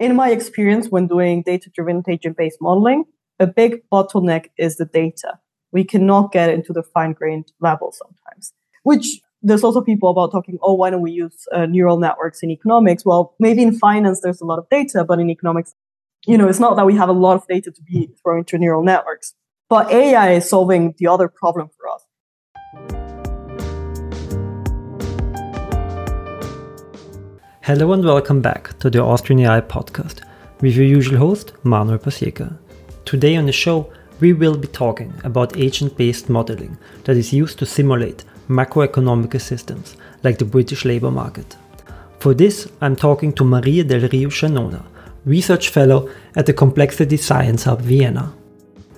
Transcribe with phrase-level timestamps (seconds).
[0.00, 3.04] in my experience, when doing data driven agent based modeling,
[3.38, 5.38] a big bottleneck is the data.
[5.72, 8.52] We cannot get into the fine grained level sometimes,
[8.82, 12.50] which there's also people about talking, oh, why don't we use uh, neural networks in
[12.50, 13.04] economics?
[13.04, 15.74] Well, maybe in finance there's a lot of data, but in economics,
[16.26, 18.58] you know, it's not that we have a lot of data to be thrown into
[18.58, 19.34] neural networks.
[19.68, 22.04] But AI is solving the other problem for us.
[27.62, 30.22] Hello and welcome back to the Austrian AI podcast
[30.62, 32.56] with your usual host, Manuel Pasieka.
[33.04, 37.58] Today on the show, we will be talking about agent based modeling that is used
[37.58, 41.54] to simulate macroeconomic systems like the British labour market.
[42.18, 44.82] For this, I'm talking to Maria del Rio Chanona,
[45.26, 48.32] research fellow at the Complexity Science Hub Vienna.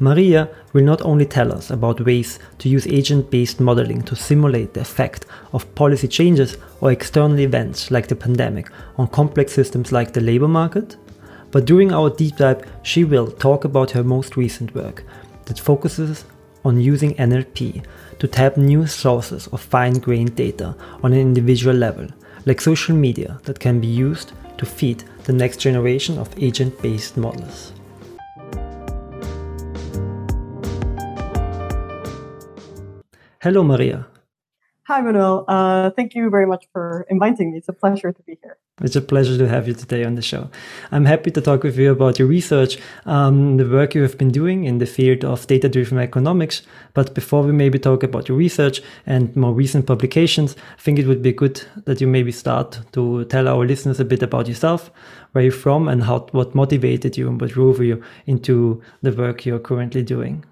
[0.02, 4.74] Maria will not only tell us about ways to use agent based modeling to simulate
[4.74, 10.12] the effect of policy changes or external events like the pandemic on complex systems like
[10.12, 10.96] the labor market,
[11.52, 15.04] but during our deep dive, she will talk about her most recent work
[15.44, 16.24] that focuses
[16.64, 17.84] on using NLP
[18.18, 22.08] to tap new sources of fine grained data on an individual level,
[22.44, 27.16] like social media, that can be used to feed the next generation of agent based
[27.16, 27.72] models.
[33.42, 34.06] Hello, Maria.
[34.86, 35.44] Hi, Manuel.
[35.48, 37.58] Uh, thank you very much for inviting me.
[37.58, 38.56] It's a pleasure to be here.
[38.80, 40.48] It's a pleasure to have you today on the show.
[40.92, 44.30] I'm happy to talk with you about your research, um, the work you have been
[44.30, 46.62] doing in the field of data driven economics.
[46.94, 51.08] But before we maybe talk about your research and more recent publications, I think it
[51.08, 54.92] would be good that you maybe start to tell our listeners a bit about yourself,
[55.32, 59.44] where you're from, and how what motivated you and what drove you into the work
[59.44, 60.44] you're currently doing.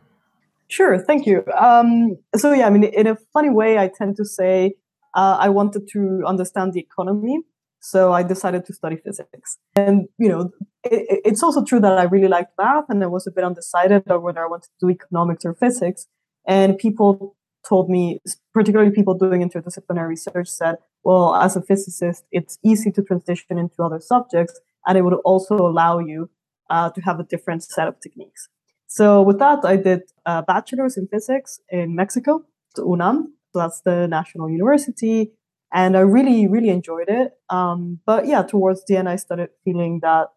[0.70, 1.42] Sure, thank you.
[1.58, 4.74] Um, so yeah, I mean, in a funny way, I tend to say
[5.16, 7.40] uh, I wanted to understand the economy,
[7.80, 9.58] so I decided to study physics.
[9.74, 10.50] And you know,
[10.84, 14.08] it, it's also true that I really liked math, and I was a bit undecided
[14.08, 16.06] on whether I wanted to do economics or physics.
[16.46, 17.34] And people
[17.68, 18.20] told me,
[18.54, 23.82] particularly people doing interdisciplinary research, said, well, as a physicist, it's easy to transition into
[23.82, 26.30] other subjects, and it would also allow you
[26.70, 28.48] uh, to have a different set of techniques.
[28.92, 33.32] So with that, I did a bachelor's in physics in Mexico, to UNAM.
[33.52, 35.30] So that's the national university.
[35.72, 37.34] And I really, really enjoyed it.
[37.50, 40.30] Um, but yeah, towards the end, I started feeling that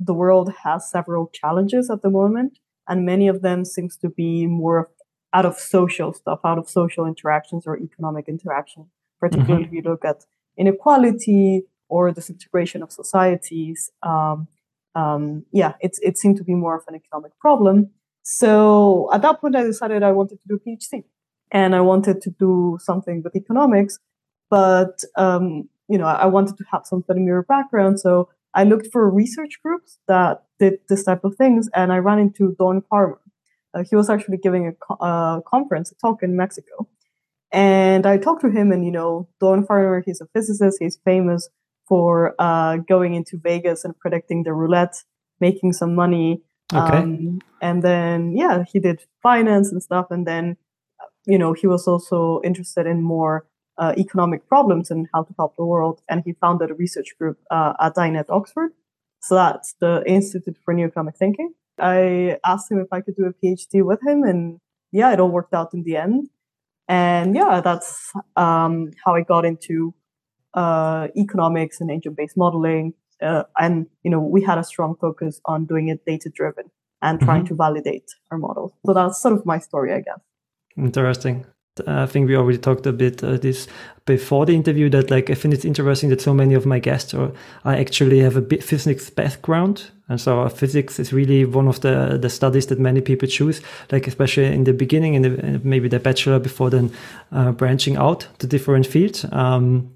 [0.00, 2.58] the world has several challenges at the moment.
[2.88, 4.90] And many of them seems to be more
[5.32, 8.86] out of social stuff, out of social interactions or economic interaction,
[9.20, 9.76] particularly mm-hmm.
[9.76, 10.24] if you look at
[10.58, 13.92] inequality or disintegration of societies.
[14.02, 14.48] Um,
[14.96, 17.90] um, yeah, it's, it seemed to be more of an economic problem.
[18.22, 21.04] So at that point, I decided I wanted to do a PhD
[21.50, 23.98] and I wanted to do something with economics,
[24.50, 27.98] but, um, you know, I wanted to have some familiar background.
[27.98, 32.18] So I looked for research groups that did this type of things and I ran
[32.18, 33.20] into Doyne Farmer.
[33.72, 36.88] Uh, he was actually giving a co- uh, conference, a talk in Mexico.
[37.52, 40.78] And I talked to him and, you know, Doyne Farmer, he's a physicist.
[40.80, 41.48] He's famous
[41.88, 45.02] for uh, going into Vegas and predicting the roulette,
[45.40, 46.42] making some money
[46.72, 46.98] Okay.
[46.98, 50.06] Um, and then, yeah, he did finance and stuff.
[50.10, 50.56] And then,
[51.26, 53.46] you know, he was also interested in more
[53.78, 56.00] uh, economic problems and how to help the world.
[56.08, 58.72] And he founded a research group uh, at INET Oxford.
[59.22, 61.52] So that's the Institute for New Economic Thinking.
[61.78, 64.22] I asked him if I could do a PhD with him.
[64.22, 64.60] And
[64.92, 66.28] yeah, it all worked out in the end.
[66.88, 69.94] And yeah, that's um, how I got into
[70.54, 75.40] uh, economics and agent based modeling uh, and you know we had a strong focus
[75.44, 76.70] on doing it data driven
[77.02, 77.48] and trying mm-hmm.
[77.48, 80.20] to validate our models so that's sort of my story i guess.
[80.76, 81.46] Interesting.
[81.86, 83.68] I think we already talked a bit uh, this
[84.04, 87.14] before the interview that like I think it's interesting that so many of my guests
[87.14, 87.32] are
[87.64, 89.90] I actually have a bit physics background.
[90.08, 94.06] And so physics is really one of the the studies that many people choose like
[94.08, 96.90] especially in the beginning in the maybe the bachelor before then
[97.32, 99.24] uh, branching out to different fields.
[99.32, 99.92] Um,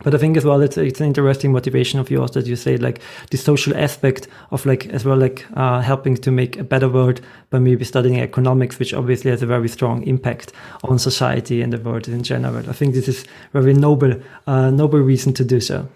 [0.00, 2.76] but I think as well, it's it's an interesting motivation of yours that you say
[2.76, 6.88] like the social aspect of like as well like uh, helping to make a better
[6.88, 10.52] world by maybe studying economics, which obviously has a very strong impact
[10.84, 12.68] on society and the world in general.
[12.68, 14.14] I think this is very noble,
[14.46, 15.88] uh, noble reason to do so.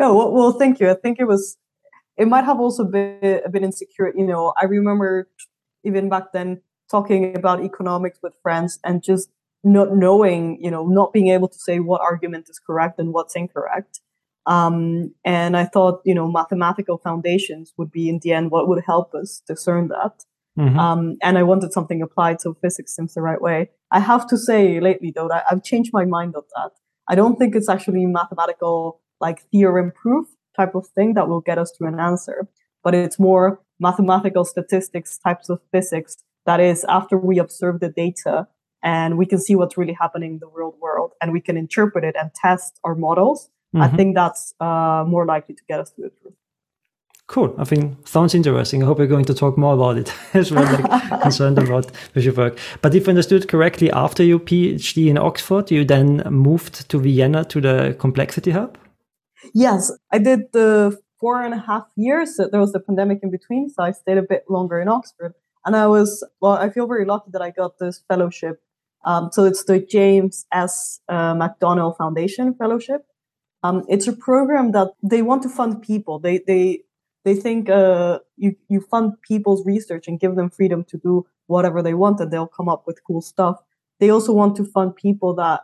[0.00, 0.90] No, well, well, thank you.
[0.90, 1.56] I think it was.
[2.16, 4.12] It might have also been a bit insecure.
[4.14, 5.28] You know, I remember
[5.84, 9.30] even back then talking about economics with friends and just
[9.64, 13.36] not knowing, you know, not being able to say what argument is correct and what's
[13.36, 14.00] incorrect.
[14.46, 18.82] Um, and I thought, you know, mathematical foundations would be in the end what would
[18.84, 20.24] help us discern that.
[20.58, 20.78] Mm-hmm.
[20.78, 23.70] Um, and I wanted something applied, so physics seems the right way.
[23.90, 26.72] I have to say lately though that I've changed my mind on that.
[27.08, 30.26] I don't think it's actually mathematical like theorem proof.
[30.56, 32.48] type of thing that will get us to an answer,
[32.82, 36.16] but it's more mathematical statistics types of physics.
[36.46, 38.48] That is, after we observe the data
[38.82, 42.04] and we can see what's really happening in the real world and we can interpret
[42.04, 43.82] it and test our models, mm-hmm.
[43.82, 46.34] I think that's uh, more likely to get us to the truth.
[47.28, 47.54] Cool.
[47.56, 48.82] I think sounds interesting.
[48.82, 52.34] I hope we're going to talk more about it as well, like concerned about your
[52.34, 52.58] work.
[52.82, 57.44] But if I understood correctly, after your PhD in Oxford, you then moved to Vienna
[57.46, 58.76] to the Complexity Hub?
[59.54, 62.36] Yes, I did the four and a half years.
[62.36, 65.34] There was the pandemic in between, so I stayed a bit longer in Oxford.
[65.64, 68.60] And I was, well, I feel very lucky that I got this fellowship.
[69.04, 71.00] Um, so it's the James S.
[71.08, 73.04] Uh, McDonnell Foundation Fellowship.
[73.62, 76.18] Um, it's a program that they want to fund people.
[76.18, 76.82] They, they,
[77.24, 81.82] they think uh, you you fund people's research and give them freedom to do whatever
[81.82, 83.62] they want, and they'll come up with cool stuff.
[84.00, 85.60] They also want to fund people that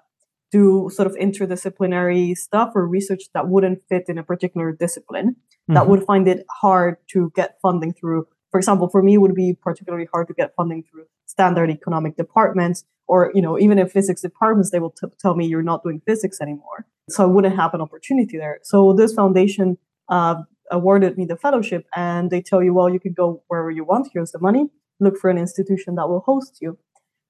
[0.50, 5.74] do sort of interdisciplinary stuff or research that wouldn't fit in a particular discipline mm-hmm.
[5.74, 8.26] that would find it hard to get funding through.
[8.50, 12.16] For example, for me, it would be particularly hard to get funding through standard economic
[12.16, 15.82] departments, or you know, even in physics departments, they will t- tell me you're not
[15.82, 16.86] doing physics anymore.
[17.10, 18.60] So I wouldn't have an opportunity there.
[18.62, 19.78] So this foundation
[20.08, 23.84] uh, awarded me the fellowship and they tell you, well, you can go wherever you
[23.84, 24.08] want.
[24.12, 24.68] Here's the money.
[25.00, 26.78] Look for an institution that will host you.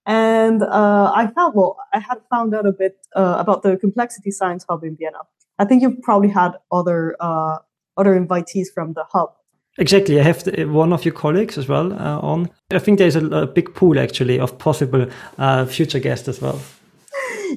[0.06, 4.30] And uh, I found, well, I had found out a bit uh, about the Complexity
[4.30, 5.18] Science Hub in Vienna.
[5.58, 7.58] I think you've probably had other uh,
[7.96, 9.34] other invitees from the hub.
[9.78, 10.20] Exactly.
[10.20, 12.50] I have the, one of your colleagues as well uh, on.
[12.70, 15.06] I think there's a, a, big pool actually of possible
[15.38, 16.60] uh, future guests as well.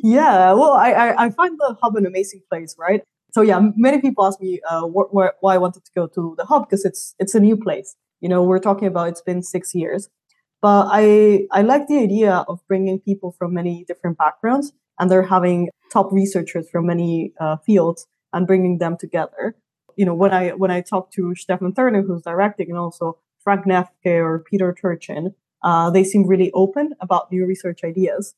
[0.04, 3.04] Yeah, well, I, I, I find the hub an amazing place, right?
[3.32, 6.36] so yeah, many people ask me uh, wh- wh- why I wanted to go to
[6.38, 7.96] the hub because it's it's a new place.
[8.20, 10.10] You know, we're talking about it's been six years,
[10.62, 15.24] but I I like the idea of bringing people from many different backgrounds and they're
[15.24, 19.56] having top researchers from many uh, fields and bringing them together.
[19.96, 23.66] You know, when I when I talk to Stefan Thurner, who's directing, and also Frank
[23.66, 25.34] Neffke or Peter Turchin,
[25.64, 28.34] uh, they seem really open about new research ideas.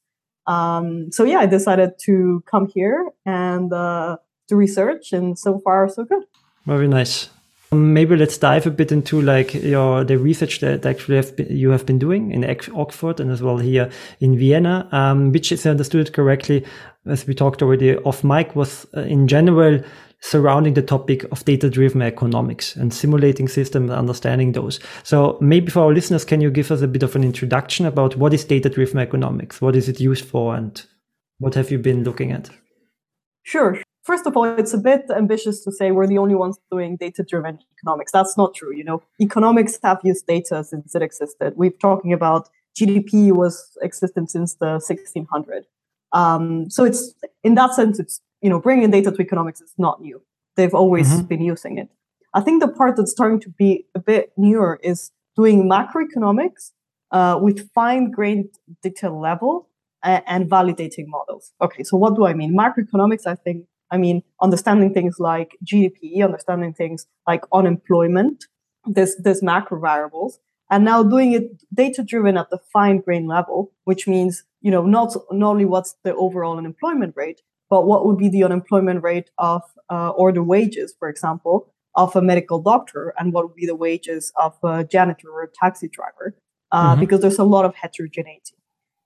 [0.45, 4.17] Um, so yeah, I decided to come here and uh,
[4.49, 6.23] to research, and so far so good.
[6.65, 7.29] Very nice.
[7.73, 11.47] Um, maybe let's dive a bit into like your the research that actually have been,
[11.49, 12.43] you have been doing in
[12.75, 13.89] Oxford and as well here
[14.19, 16.65] in Vienna, um, which, if I understood correctly,
[17.05, 19.79] as we talked already off mic, was uh, in general
[20.23, 24.79] surrounding the topic of data-driven economics and simulating systems, and understanding those.
[25.03, 28.15] So maybe for our listeners, can you give us a bit of an introduction about
[28.15, 29.59] what is data-driven economics?
[29.59, 30.81] What is it used for, and
[31.39, 32.49] what have you been looking at?
[33.43, 33.77] Sure.
[34.03, 37.59] First of all, it's a bit ambitious to say we're the only ones doing data-driven
[37.77, 38.13] economics.
[38.13, 38.73] That's not true.
[38.73, 41.53] You know, economics have used data since it existed.
[41.57, 42.47] We're talking about
[42.79, 45.65] GDP was existent since the 1600.
[46.13, 50.01] Um, so it's in that sense, it's you know, bringing data to economics is not
[50.01, 50.21] new.
[50.55, 51.25] They've always mm-hmm.
[51.25, 51.89] been using it.
[52.33, 56.71] I think the part that's starting to be a bit newer is doing macroeconomics
[57.11, 58.49] uh, with fine-grained
[58.81, 59.69] detail level
[60.03, 61.53] and, and validating models.
[61.61, 62.55] Okay, so what do I mean?
[62.55, 68.45] Macroeconomics, I think, I mean, understanding things like GDP, understanding things like unemployment,
[68.85, 73.71] this, this macro variables, and now doing it data driven at the fine grain level,
[73.85, 77.41] which means, you know, not, not only what's the overall unemployment rate,
[77.73, 82.15] but what would be the unemployment rate of, uh, or the wages, for example, of
[82.15, 85.87] a medical doctor, and what would be the wages of a janitor or a taxi
[85.87, 86.35] driver,
[86.71, 86.99] uh, mm-hmm.
[86.99, 88.57] because there's a lot of heterogeneity.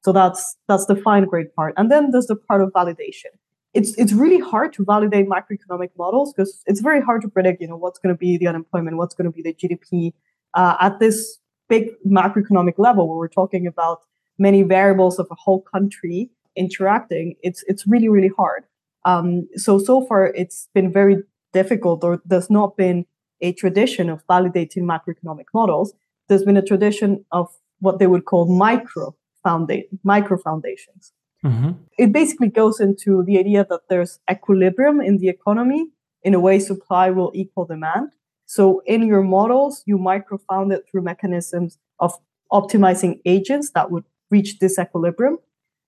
[0.04, 3.32] So that's that's the fine grain part, and then there's the part of validation.
[3.74, 7.70] It's it's really hard to validate macroeconomic models because it's very hard to predict, you
[7.70, 10.12] know, what's going to be the unemployment, what's going to be the GDP
[10.56, 11.40] uh, at this
[11.70, 14.00] big macroeconomic level where we're talking about
[14.38, 17.36] many variables of a whole country interacting.
[17.42, 18.66] It's it's really really hard.
[19.06, 21.18] Um, so so far it's been very
[21.54, 23.06] difficult, or there's not been
[23.42, 25.94] a tradition of validating macroeconomic models.
[26.28, 27.48] There's been a tradition of
[27.80, 31.14] what they would call micro foundation, micro foundations.
[31.46, 31.72] Mm-hmm.
[31.98, 35.88] It basically goes into the idea that there's equilibrium in the economy.
[36.24, 38.10] In a way, supply will equal demand.
[38.46, 42.14] So in your models, you microfound it through mechanisms of
[42.52, 45.38] optimizing agents that would reach this equilibrium.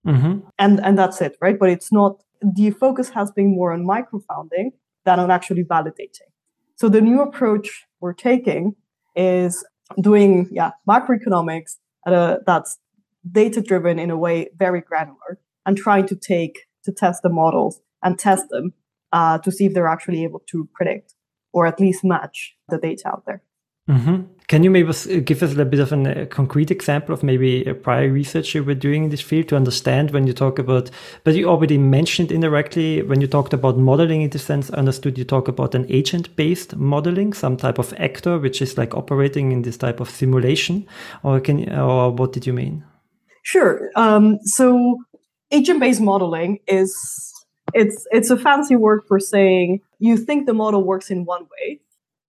[0.08, 0.48] Mm-hmm.
[0.58, 1.58] And, and that's it, right?
[1.60, 4.72] But it's not, the focus has been more on microfounding
[5.06, 6.30] than on actually validating.
[6.76, 8.76] So the new approach we're taking
[9.16, 9.66] is
[10.02, 11.76] doing, yeah, macroeconomics
[12.06, 12.78] a, that's
[13.30, 17.82] data driven in a way, very granular, and trying to take to test the models
[18.02, 18.74] and test them
[19.12, 21.16] uh, to see if they're actually able to predict
[21.52, 23.44] or at least match the data out there.
[23.90, 24.24] Mm-hmm.
[24.50, 24.92] Can you maybe
[25.22, 28.74] give us a bit of a concrete example of maybe a prior research you were
[28.74, 30.90] doing in this field to understand when you talk about,
[31.24, 35.24] but you already mentioned indirectly when you talked about modeling in the sense, understood you
[35.24, 39.62] talk about an agent based modeling, some type of actor which is like operating in
[39.62, 40.88] this type of simulation,
[41.22, 42.84] or can, or what did you mean?
[43.44, 43.92] Sure.
[43.96, 44.98] Um, so
[45.52, 46.92] agent based modeling is
[47.76, 51.80] it's it's a fancy word for saying you think the model works in one way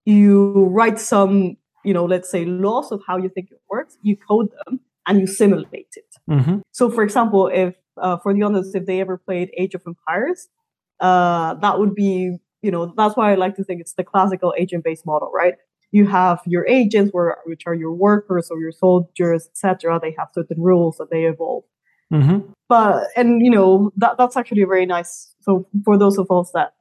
[0.05, 4.17] you write some you know, let's say laws of how you think it works, you
[4.17, 6.17] code them and you simulate it.
[6.31, 6.59] Mm-hmm.
[6.73, 10.49] So, for example, if uh, for the others, if they ever played Age of Empires,
[11.01, 14.55] uh, that would be, you know, that's why I like to think it's the classical
[14.57, 15.55] agent-based model, right?
[15.93, 19.99] You have your agents, where, which are your workers or your soldiers, etc.
[20.01, 21.65] They have certain rules that they evolve.
[22.13, 22.51] Mm-hmm.
[22.69, 25.35] But and you know that that's actually very nice.
[25.41, 26.75] So for those of us that,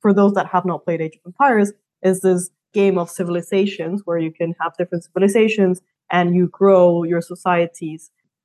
[0.00, 1.72] for those that have not played Age of Empires,
[2.02, 5.76] is this game of civilizations where you can have different civilizations
[6.16, 8.02] and you grow your societies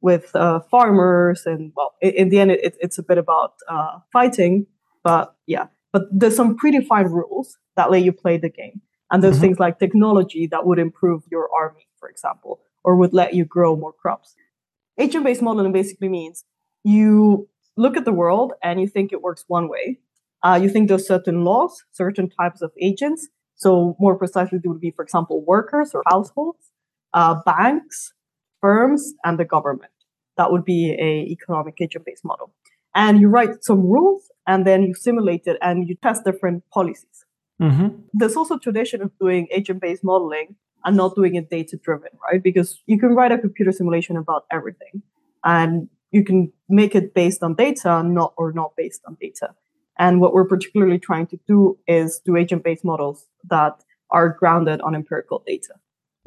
[0.10, 3.96] with uh, farmers and well in, in the end it, it's a bit about uh,
[4.16, 4.56] fighting
[5.04, 5.68] but yeah.
[5.94, 8.82] But there's some predefined rules that let you play the game.
[9.12, 9.42] And there's mm-hmm.
[9.42, 13.76] things like technology that would improve your army for example or would let you grow
[13.76, 14.36] more crops.
[14.98, 16.46] Agent-based modeling basically means
[16.84, 17.48] you
[17.78, 20.00] look at the world and you think it works one way.
[20.44, 23.28] Uh, you think there's certain laws certain types of agents
[23.62, 26.72] so more precisely, it would be, for example, workers or households,
[27.14, 28.12] uh, banks,
[28.60, 29.92] firms, and the government.
[30.38, 32.52] That would be a economic agent-based model.
[32.96, 37.18] And you write some rules, and then you simulate it, and you test different policies.
[37.62, 37.90] Mm-hmm.
[38.14, 42.42] There's also tradition of doing agent-based modeling and not doing it data-driven, right?
[42.42, 45.04] Because you can write a computer simulation about everything,
[45.44, 49.54] and you can make it based on data, not or not based on data.
[50.02, 54.82] And what we're particularly trying to do is do agent based models that are grounded
[54.82, 55.76] on empirical data.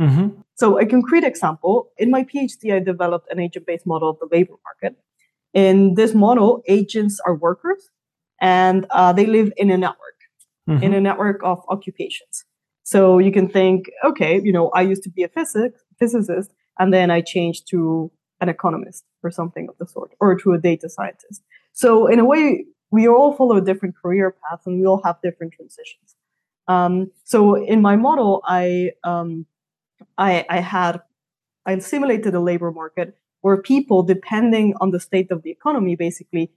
[0.01, 0.41] Mm-hmm.
[0.55, 4.29] So, a concrete example in my PhD, I developed an agent based model of the
[4.31, 4.97] labor market.
[5.53, 7.91] In this model, agents are workers
[8.41, 10.19] and uh, they live in a network,
[10.69, 10.83] mm-hmm.
[10.85, 12.45] in a network of occupations.
[12.85, 16.95] So, you can think, okay, you know, I used to be a physics, physicist and
[16.95, 20.89] then I changed to an economist or something of the sort, or to a data
[20.89, 21.43] scientist.
[21.73, 25.53] So, in a way, we all follow different career paths and we all have different
[25.53, 26.09] transitions.
[26.69, 29.47] Um, so in my model, I, um,
[30.17, 31.03] I, I had
[31.67, 36.53] I simulated a labor market where people, depending on the state of the economy, basically,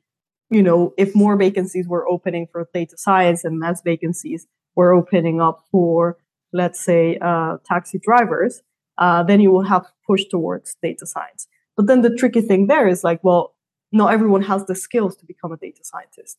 [0.50, 5.42] you know, if more vacancies were opening for data science and less vacancies were opening
[5.42, 6.18] up for,
[6.54, 8.62] let's say, uh, taxi drivers,
[8.98, 11.48] uh, then you will have pushed towards data science.
[11.76, 13.57] But then the tricky thing there is like, well,
[13.92, 16.38] not everyone has the skills to become a data scientist.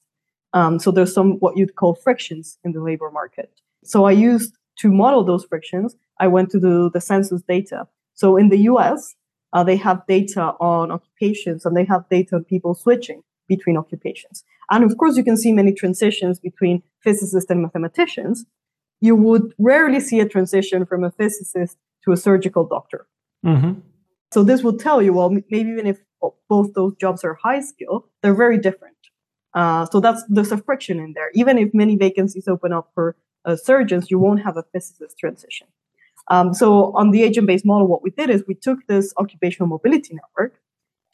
[0.53, 3.51] Um, so there's some what you'd call frictions in the labor market.
[3.85, 5.95] So I used to model those frictions.
[6.19, 7.87] I went to the, the census data.
[8.15, 9.15] So in the US,
[9.53, 14.45] uh, they have data on occupations and they have data on people switching between occupations.
[14.71, 18.45] And of course, you can see many transitions between physicists and mathematicians.
[19.01, 23.07] You would rarely see a transition from a physicist to a surgical doctor.
[23.45, 23.81] Mm-hmm.
[24.33, 26.01] So this will tell you, well, maybe even if
[26.49, 28.97] both those jobs are high skill, they're very different.
[29.55, 31.31] Uh, so that's there's a friction in there.
[31.35, 35.67] Even if many vacancies open up for uh, surgeons, you won't have a physicist transition.
[36.29, 40.15] Um, so on the agent-based model, what we did is we took this occupational mobility
[40.15, 40.61] network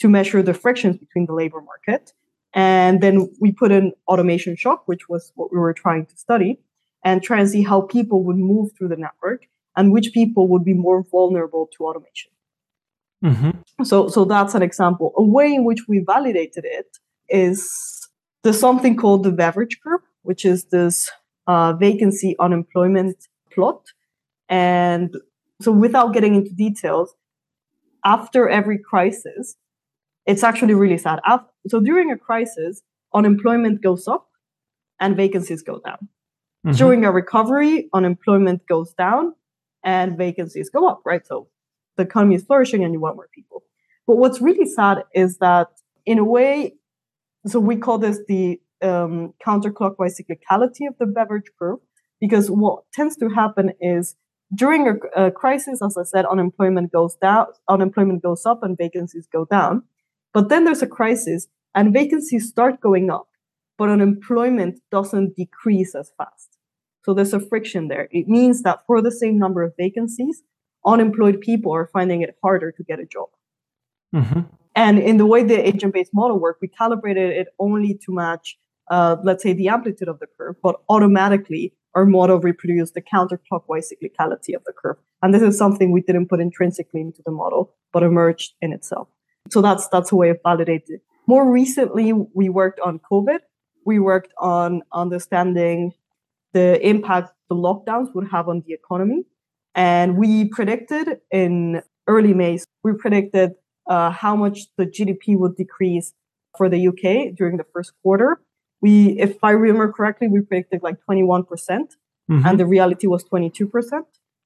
[0.00, 2.12] to measure the frictions between the labor market,
[2.52, 6.58] and then we put in automation shock, which was what we were trying to study,
[7.04, 9.46] and try and see how people would move through the network
[9.76, 12.30] and which people would be more vulnerable to automation.
[13.24, 13.84] Mm-hmm.
[13.84, 15.12] So, so that's an example.
[15.16, 18.08] A way in which we validated it is
[18.42, 21.10] there's something called the Beveridge curve, which is this
[21.46, 23.16] uh, vacancy unemployment
[23.50, 23.92] plot.
[24.48, 25.16] And
[25.62, 27.14] so, without getting into details,
[28.04, 29.56] after every crisis,
[30.26, 31.20] it's actually really sad.
[31.26, 32.82] After, so, during a crisis,
[33.14, 34.28] unemployment goes up
[35.00, 36.08] and vacancies go down.
[36.66, 36.76] Mm-hmm.
[36.76, 39.34] During a recovery, unemployment goes down
[39.82, 41.26] and vacancies go up, right?
[41.26, 41.48] So
[41.96, 43.62] the economy is flourishing and you want more people.
[44.06, 45.68] But what's really sad is that,
[46.04, 46.74] in a way,
[47.46, 51.78] so we call this the um, counterclockwise cyclicality of the Beveridge curve,
[52.20, 54.16] because what tends to happen is
[54.54, 59.26] during a, a, crisis, as I said, unemployment goes down, unemployment goes up, and vacancies
[59.32, 59.82] go down.
[60.32, 63.28] But then there's a crisis, and vacancies start going up,
[63.78, 66.58] but unemployment doesn't decrease as fast.
[67.04, 68.08] So there's a friction there.
[68.10, 70.42] It means that for the same number of vacancies,
[70.86, 73.28] unemployed people are finding it harder to get a job.
[74.14, 74.40] Mm-hmm.
[74.76, 78.58] And in the way the agent-based model worked, we calibrated it only to match,
[78.90, 83.86] uh, let's say, the amplitude of the curve, but automatically our model reproduced the counterclockwise
[83.92, 84.96] cyclicality of the curve.
[85.22, 89.08] And this is something we didn't put intrinsically into the model, but emerged in itself.
[89.50, 91.00] So that's that's a way of validating.
[91.26, 93.38] More recently, we worked on COVID.
[93.86, 95.92] We worked on understanding
[96.52, 99.24] the impact the lockdowns would have on the economy.
[99.74, 103.52] And we predicted in early May, we predicted
[103.88, 106.14] uh, how much the GDP would decrease
[106.56, 108.40] for the UK during the first quarter.
[108.80, 111.96] We, if I remember correctly, we predicted like 21%, percent
[112.30, 113.68] mm hmm and the reality was 22%.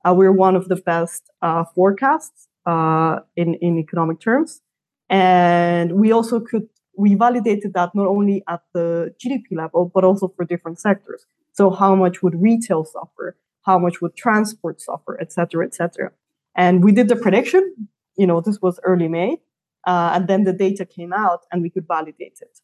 [0.05, 4.61] Uh, we're one of the best uh, forecasts uh, in, in economic terms.
[5.09, 10.29] And we also could, we validated that not only at the GDP level, but also
[10.37, 11.25] for different sectors.
[11.53, 13.37] So how much would retail suffer?
[13.69, 16.09] How much would transport suffer, et cetera, et cetera.
[16.65, 17.63] And we did the prediction,
[18.21, 19.31] you know, this was early May.
[19.87, 22.55] Uh, and then the data came out and we could validate it.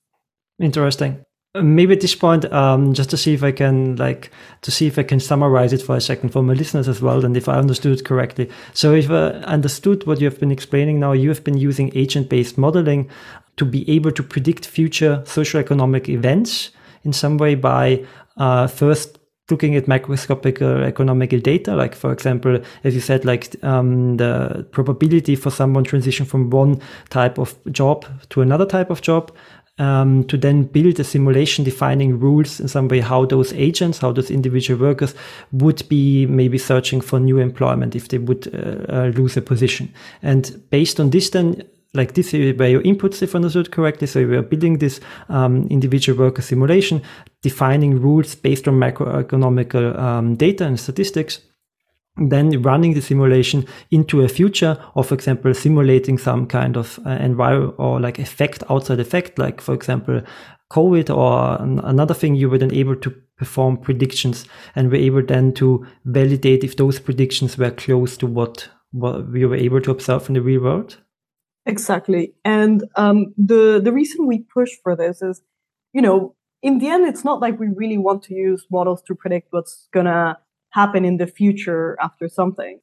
[0.59, 1.25] Interesting
[1.63, 4.31] maybe at this point um, just to see if i can like
[4.63, 7.25] to see if i can summarize it for a second for my listeners as well
[7.25, 11.13] and if i understood correctly so if i understood what you have been explaining now
[11.13, 13.09] you have been using agent based modeling
[13.57, 16.71] to be able to predict future social economic events
[17.05, 18.05] in some way by
[18.37, 19.19] uh, first
[19.51, 25.37] looking at macroscopic economical data, like for example, as you said, like um, the probability
[25.37, 29.31] for someone transition from one type of job to another type of job,
[29.79, 34.13] um, to then build a simulation defining rules in some way how those agents, how
[34.13, 35.15] those individual workers
[35.53, 39.93] would be maybe searching for new employment if they would uh, uh, lose a position.
[40.23, 44.07] And based on this, then like this where your inputs, if understood correctly.
[44.07, 47.03] So we are building this um, individual worker simulation,
[47.43, 51.41] defining rules based on macroeconomical um, data and statistics
[52.17, 57.11] then running the simulation into a future or for example simulating some kind of uh,
[57.11, 60.23] environment or like effect outside effect like for example
[60.71, 64.47] covid or an- another thing you were then able to perform predictions
[64.77, 69.45] and were able then to validate if those predictions were close to what, what we
[69.45, 70.99] were able to observe in the real world
[71.67, 75.43] exactly and um, the the reason we push for this is
[75.93, 79.15] you know in the end it's not like we really want to use models to
[79.15, 80.39] predict what's gonna
[80.75, 82.81] happen in the future after something.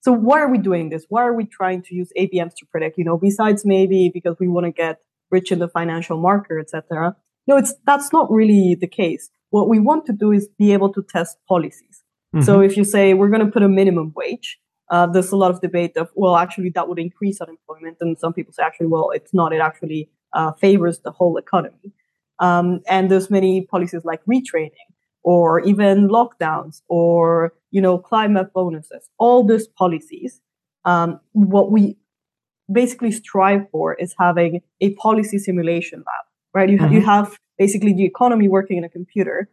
[0.00, 1.06] So why are we doing this?
[1.08, 2.98] Why are we trying to use ABMs to predict?
[2.98, 4.98] You know, besides maybe because we want to get
[5.30, 7.16] rich in the financial market, etc.
[7.46, 9.30] No, it's that's not really the case.
[9.50, 12.02] What we want to do is be able to test policies.
[12.34, 12.44] Mm-hmm.
[12.44, 14.58] So if you say we're going to put a minimum wage,
[14.90, 18.32] uh, there's a lot of debate of well, actually that would increase unemployment, and some
[18.32, 19.52] people say actually, well, it's not.
[19.52, 21.92] It actually uh, favors the whole economy.
[22.40, 24.88] Um, and there's many policies like retraining
[25.24, 30.40] or even lockdowns or you know climate bonuses all these policies
[30.84, 31.96] um, what we
[32.70, 36.24] basically strive for is having a policy simulation lab
[36.54, 36.94] right you, mm-hmm.
[36.94, 39.50] you have basically the economy working in a computer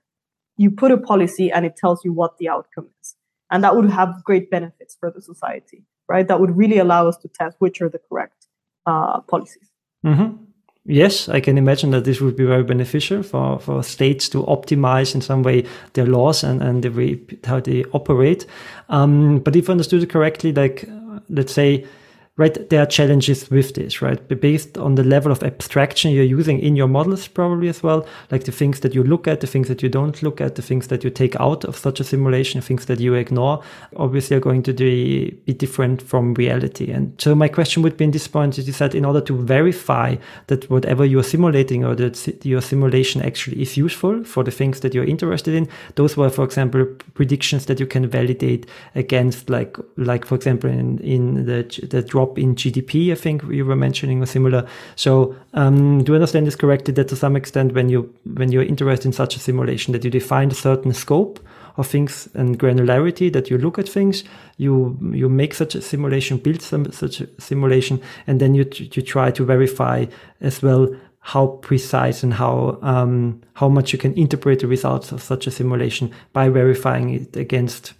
[0.58, 3.15] you put a policy and it tells you what the outcome is
[3.52, 6.28] and that would have great benefits for the society right?
[6.28, 8.48] That would really allow us to test which are the correct
[8.86, 9.70] uh, policies.
[10.06, 10.44] Mm-hmm.
[10.88, 15.16] Yes, I can imagine that this would be very beneficial for, for states to optimize
[15.16, 18.46] in some way their laws and, and the way how they operate.
[18.90, 20.88] Um, but if I understood it correctly, like
[21.28, 21.88] let's say
[22.38, 22.69] right?
[22.69, 24.19] There are challenges with this, right?
[24.41, 28.43] Based on the level of abstraction you're using in your models, probably as well, like
[28.43, 30.88] the things that you look at, the things that you don't look at, the things
[30.88, 33.63] that you take out of such a simulation, things that you ignore,
[33.95, 36.91] obviously are going to be, different from reality.
[36.91, 40.17] And so my question would be in this point is that in order to verify
[40.48, 44.93] that whatever you're simulating or that your simulation actually is useful for the things that
[44.93, 50.26] you're interested in, those were, for example, predictions that you can validate against, like, like
[50.26, 54.22] for example, in, in the, the drop drop in GDP, I think you were mentioning
[54.22, 54.68] or similar.
[54.96, 58.64] So um, do I understand this correctly that to some extent when you when you're
[58.64, 61.40] interested in such a simulation that you define a certain scope
[61.78, 64.24] of things and granularity that you look at things,
[64.58, 69.02] you you make such a simulation, build some such a simulation, and then you you
[69.02, 70.06] try to verify
[70.42, 70.88] as well
[71.20, 75.52] how precise and how um, how much you can interpret the results of such a
[75.52, 77.94] simulation by verifying it against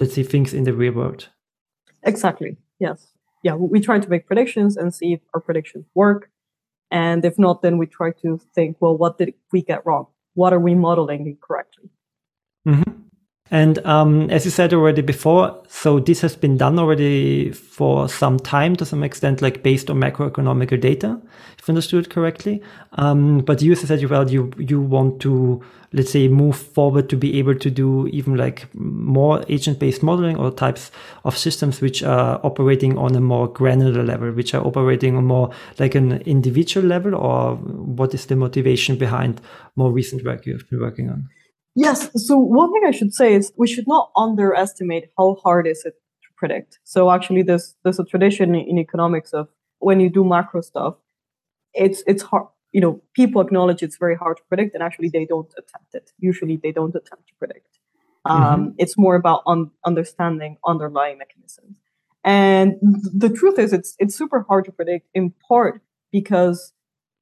[0.00, 1.28] let's say things in the real world.
[2.04, 2.56] Exactly.
[2.78, 6.30] Yes yeah, we try to make predictions and see if our predictions work.
[6.90, 10.06] And if not, then we try to think, well, what did we get wrong?
[10.34, 11.90] What are we modeling incorrectly?
[12.66, 13.07] Mm-hmm.
[13.50, 18.38] And um, as you said already before, so this has been done already for some
[18.38, 21.18] time to some extent, like based on macroeconomical data,
[21.58, 22.62] if understood correctly.
[22.92, 27.38] Um, but you said well, you you want to let's say move forward to be
[27.38, 30.90] able to do even like more agent-based modeling or types
[31.24, 35.50] of systems which are operating on a more granular level, which are operating on more
[35.78, 39.40] like an individual level, or what is the motivation behind
[39.76, 41.28] more recent work you have been working on?
[41.78, 42.10] Yes.
[42.26, 45.94] So one thing I should say is we should not underestimate how hard is it
[46.22, 46.80] to predict.
[46.82, 50.96] So actually, there's there's a tradition in economics of when you do macro stuff,
[51.74, 52.46] it's it's hard.
[52.72, 56.10] You know, people acknowledge it's very hard to predict, and actually they don't attempt it.
[56.18, 57.78] Usually, they don't attempt to predict.
[58.24, 58.70] Um, mm-hmm.
[58.78, 61.76] It's more about un- understanding underlying mechanisms.
[62.24, 66.72] And the truth is, it's it's super hard to predict in part because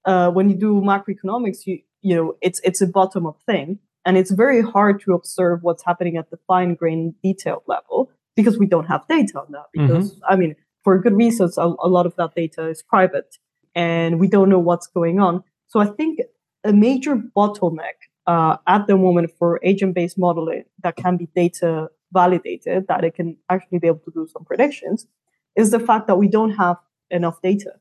[0.06, 4.16] uh, when you do macroeconomics, you you know it's it's a bottom up thing and
[4.16, 8.64] it's very hard to observe what's happening at the fine grained detailed level because we
[8.64, 9.66] don't have data on that.
[9.72, 10.32] Because, mm-hmm.
[10.32, 13.36] I mean, for good reasons, a, a, lot of that data is private
[13.74, 15.42] and we don't know what's going on.
[15.66, 16.20] So I think
[16.62, 21.88] a major bottleneck uh, at the moment for agent based modeling that can be data
[22.12, 25.08] validated, that it can actually be able to do some predictions,
[25.56, 26.76] is the fact that we don't have
[27.10, 27.72] enough data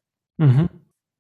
[0.41, 0.65] mm-hmm.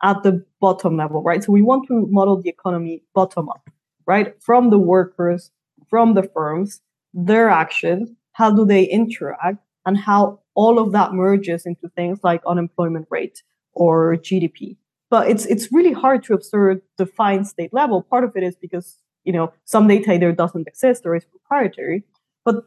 [0.01, 1.43] at the bottom level, right?
[1.43, 3.69] So we want to model the economy bottom up
[4.05, 4.41] right?
[4.41, 5.51] From the workers,
[5.89, 6.81] from the firms,
[7.13, 12.41] their actions, how do they interact, and how all of that merges into things like
[12.45, 14.77] unemployment rate or GDP.
[15.09, 18.01] But it's it's really hard to observe the fine state level.
[18.01, 22.03] Part of it is because you know some data either doesn't exist or is proprietary.
[22.43, 22.65] But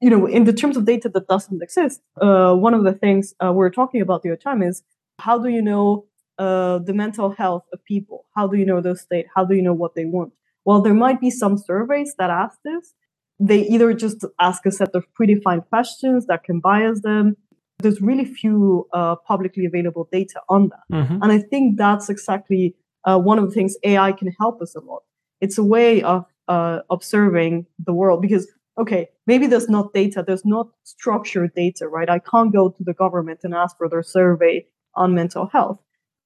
[0.00, 3.34] you know, in the terms of data that doesn't exist, uh, one of the things
[3.44, 4.82] uh, we're talking about the other time is
[5.18, 6.06] how do you know
[6.38, 8.26] uh, the mental health of people?
[8.34, 9.26] How do you know their state?
[9.34, 10.32] How do you know what they want?
[10.66, 12.92] Well, there might be some surveys that ask this.
[13.38, 17.36] They either just ask a set of predefined questions that can bias them.
[17.78, 20.96] There's really few uh, publicly available data on that.
[20.96, 21.22] Mm-hmm.
[21.22, 22.74] And I think that's exactly
[23.04, 25.02] uh, one of the things AI can help us a lot.
[25.40, 30.44] It's a way of uh, observing the world because, okay, maybe there's not data, there's
[30.44, 32.10] not structured data, right?
[32.10, 35.78] I can't go to the government and ask for their survey on mental health.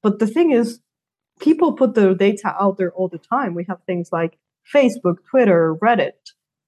[0.02, 0.80] But the thing is,
[1.40, 3.54] people put their data out there all the time.
[3.54, 4.38] We have things like
[4.72, 6.12] Facebook, Twitter, Reddit,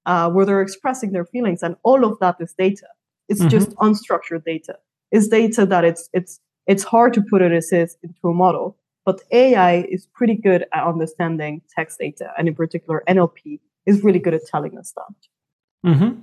[0.07, 2.89] uh, where they're expressing their feelings, and all of that is data.
[3.29, 3.49] It's mm-hmm.
[3.49, 4.77] just unstructured data.
[5.11, 8.77] It's data that it's it's it's hard to put it as is into a model.
[9.05, 14.21] But AI is pretty good at understanding text data, and in particular, NLP is really
[14.21, 15.91] good at telling us that.
[15.91, 16.21] Mm-hmm.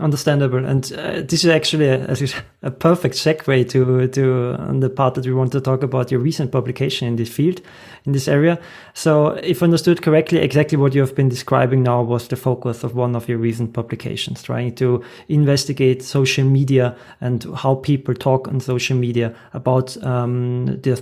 [0.00, 2.16] Understandable, and uh, this is actually a,
[2.62, 6.52] a, perfect segue to to the part that we want to talk about your recent
[6.52, 7.60] publication in this field,
[8.04, 8.60] in this area.
[8.94, 12.94] So, if understood correctly, exactly what you have been describing now was the focus of
[12.94, 18.60] one of your recent publications, trying to investigate social media and how people talk on
[18.60, 20.98] social media about um, their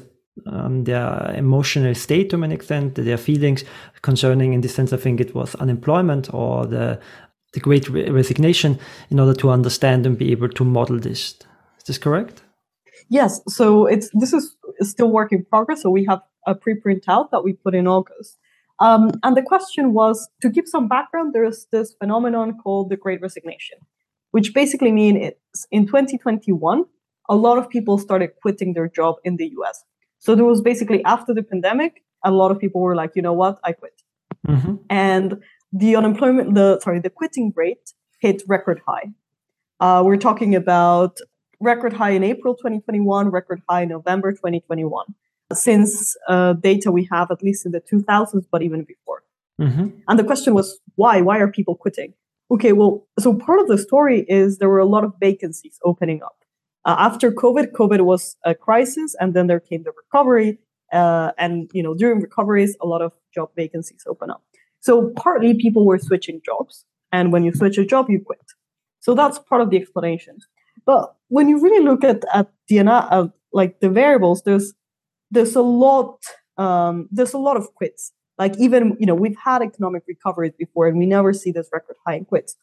[0.46, 3.64] um, their emotional state to an extent, their feelings
[4.02, 7.00] concerning, in this sense, I think it was unemployment or the
[7.56, 8.78] the great resignation
[9.10, 11.34] in order to understand and be able to model this.
[11.78, 12.42] Is this correct?
[13.08, 13.40] Yes.
[13.48, 15.82] So it's this is still work in progress.
[15.82, 18.38] So we have a preprint out that we put in August.
[18.78, 23.22] Um, and the question was to give some background, there's this phenomenon called the Great
[23.22, 23.78] Resignation,
[24.32, 26.84] which basically means it's in 2021,
[27.30, 29.82] a lot of people started quitting their job in the US.
[30.18, 33.32] So there was basically after the pandemic, a lot of people were like, you know
[33.32, 34.02] what, I quit.
[34.46, 34.74] Mm-hmm.
[34.90, 35.42] And
[35.72, 39.10] the unemployment, the sorry, the quitting rate hit record high.
[39.80, 41.18] Uh, we're talking about
[41.60, 45.06] record high in April 2021, record high in November 2021.
[45.52, 49.22] Since uh, data we have at least in the 2000s, but even before.
[49.60, 49.88] Mm-hmm.
[50.08, 51.20] And the question was why?
[51.20, 52.14] Why are people quitting?
[52.50, 56.22] Okay, well, so part of the story is there were a lot of vacancies opening
[56.22, 56.36] up.
[56.84, 60.58] Uh, after COVID, COVID was a crisis, and then there came the recovery.
[60.92, 64.44] Uh, and you know, during recoveries, a lot of job vacancies open up.
[64.86, 68.46] So partly people were switching jobs, and when you switch a job, you quit.
[69.00, 70.38] So that's part of the explanation.
[70.84, 74.74] But when you really look at at the uh, like the variables, there's
[75.32, 76.18] there's a lot
[76.56, 78.12] um, there's a lot of quits.
[78.38, 81.96] Like even you know we've had economic recoveries before, and we never see this record
[82.06, 82.54] high in quits.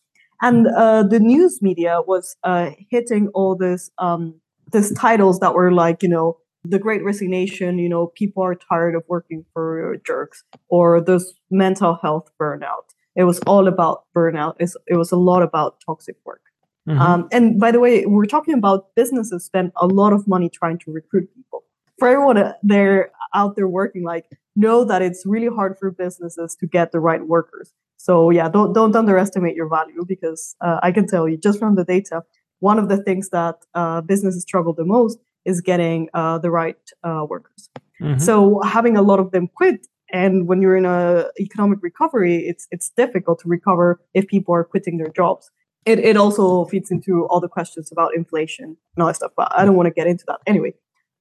[0.41, 4.35] And uh, the news media was uh, hitting all this um,
[4.71, 8.95] these titles that were like you know the great resignation, you know, people are tired
[8.95, 12.93] of working for jerks, or this mental health burnout.
[13.15, 14.55] It was all about burnout.
[14.59, 16.41] It's, it was a lot about toxic work.
[16.87, 16.99] Mm-hmm.
[16.99, 20.79] Um, and by the way, we're talking about businesses spend a lot of money trying
[20.79, 21.63] to recruit people.
[21.99, 26.67] For everyone there out there working, like know that it's really hard for businesses to
[26.67, 27.71] get the right workers.
[27.97, 31.75] So yeah, don't don't underestimate your value because uh, I can tell you just from
[31.75, 32.23] the data,
[32.59, 36.77] one of the things that uh, businesses struggle the most is getting uh, the right
[37.03, 37.69] uh, workers.
[38.01, 38.19] Mm-hmm.
[38.19, 42.67] So having a lot of them quit, and when you're in a economic recovery, it's
[42.71, 45.51] it's difficult to recover if people are quitting their jobs.
[45.85, 49.51] It it also feeds into all the questions about inflation and all that stuff, but
[49.55, 50.39] I don't want to get into that.
[50.47, 50.73] Anyway,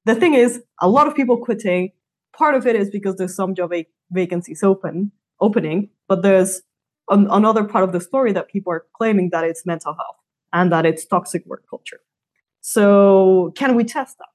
[0.05, 1.93] the thing is, a lot of people quitting.
[2.35, 3.73] Part of it is because there's some job
[4.11, 6.63] vacancies open opening, but there's
[7.11, 10.17] an, another part of the story that people are claiming that it's mental health
[10.53, 12.01] and that it's toxic work culture.
[12.63, 14.27] So can we test that?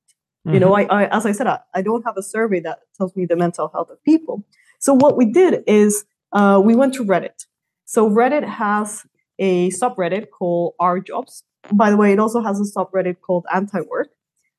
[0.46, 0.54] Mm-hmm.
[0.54, 0.92] You know, mm-hmm.
[0.92, 3.36] I, I, as I said, I, I, don't have a survey that tells me the
[3.36, 4.46] mental health of people.
[4.80, 7.46] So what we did is uh, we went to Reddit.
[7.86, 9.06] So Reddit has
[9.40, 11.44] a subreddit called R Jobs.
[11.74, 14.10] By the way, it also has a subreddit called Anti Work.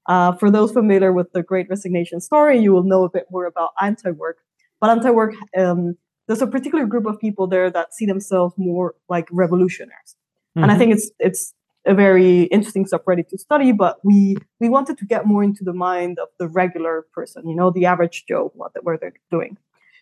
[0.08, 3.44] Uh, for those familiar with the Great Resignation story, you will know a bit more
[3.44, 4.38] about anti work.
[4.80, 8.94] But anti work, um, there's a particular group of people there that see themselves more
[9.10, 10.16] like revolutionaries.
[10.56, 10.62] Mm-hmm.
[10.62, 10.78] And I mm-hmm.
[10.78, 11.54] think it's it's
[11.88, 15.72] a very interesting subreddit to study, but we we wanted to get more into the
[15.72, 19.56] mind of the regular person, you know, the average Joe, what where they're doing.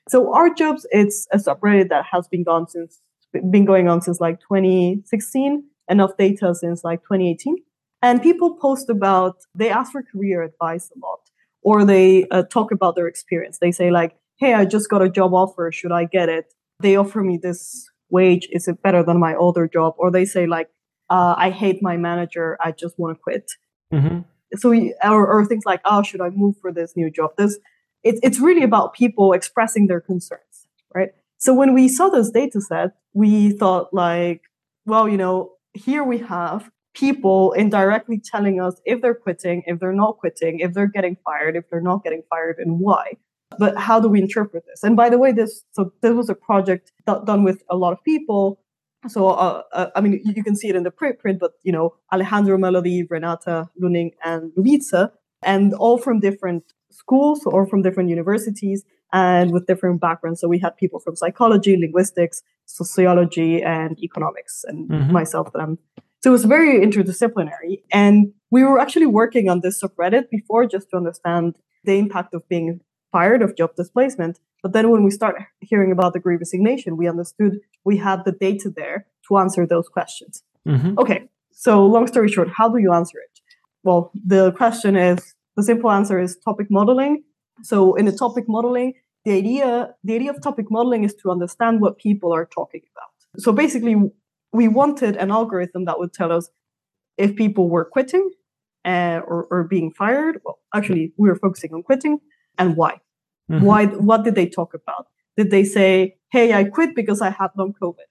[0.09, 3.01] So R Jobs, it's a subreddit that has been gone since
[3.51, 7.57] been going on since like 2016, enough data since like 2018.
[8.03, 11.21] And people post about, they ask for career advice a lot,
[11.63, 13.59] or they uh, talk about their experience.
[13.59, 15.73] They say, like, hey, I just got a job offer.
[15.73, 16.53] Should I get it?
[16.81, 18.49] They offer me this wage.
[18.53, 19.95] Is it better than my older job?
[19.99, 20.69] Or they say, like,
[21.11, 22.57] uh, I hate my manager.
[22.61, 23.51] I just want to quit.
[23.93, 24.21] Mm-hmm.
[24.57, 24.73] So,
[25.05, 27.31] or, or things like, oh, should I move for this new job?
[27.37, 27.59] This,
[28.03, 31.11] it, it's really about people expressing their concerns, right?
[31.39, 34.43] So when we saw this data set, we thought like,
[34.85, 39.93] well, you know, here we have people indirectly telling us if they're quitting, if they're
[39.93, 43.13] not quitting, if they're getting fired, if they're not getting fired, and why.
[43.59, 44.83] But how do we interpret this?
[44.83, 48.03] And by the way, this so this was a project done with a lot of
[48.03, 48.61] people.
[49.09, 51.95] So uh, uh, I mean, you can see it in the preprint, but you know,
[52.13, 55.11] Alejandro Melody, Renata Luning, and Ljubica,
[55.43, 60.41] and all from different schools or from different universities and with different backgrounds.
[60.41, 65.13] So we had people from psychology, linguistics, sociology, and economics, and mm-hmm.
[65.13, 65.53] myself.
[65.53, 65.79] That I'm
[66.23, 67.83] so it was very interdisciplinary.
[67.93, 72.49] And we were actually working on this subreddit before just to understand the impact of
[72.49, 72.81] being
[73.17, 74.35] fired of job displacement.
[74.63, 75.35] But then when we start
[75.71, 77.53] hearing about the Great Resignation, we understood
[77.85, 80.35] we had the data there to answer those questions.
[80.69, 80.99] Mm-hmm.
[81.03, 81.21] Okay,
[81.53, 83.35] so long story short, how do you answer it?
[83.87, 84.01] Well,
[84.35, 85.19] the question is
[85.57, 87.15] the simple answer is topic modeling
[87.63, 91.81] so in the topic modeling, the idea the idea of topic modeling is to understand
[91.81, 93.43] what people are talking about.
[93.43, 93.97] So basically,
[94.53, 96.49] we wanted an algorithm that would tell us
[97.17, 98.31] if people were quitting
[98.85, 100.41] uh, or, or being fired.
[100.45, 102.19] Well, actually, we were focusing on quitting
[102.59, 103.01] and why.
[103.51, 103.65] Mm-hmm.
[103.65, 103.87] Why?
[103.87, 105.07] What did they talk about?
[105.37, 108.09] Did they say, "Hey, I quit because I had long COVID,"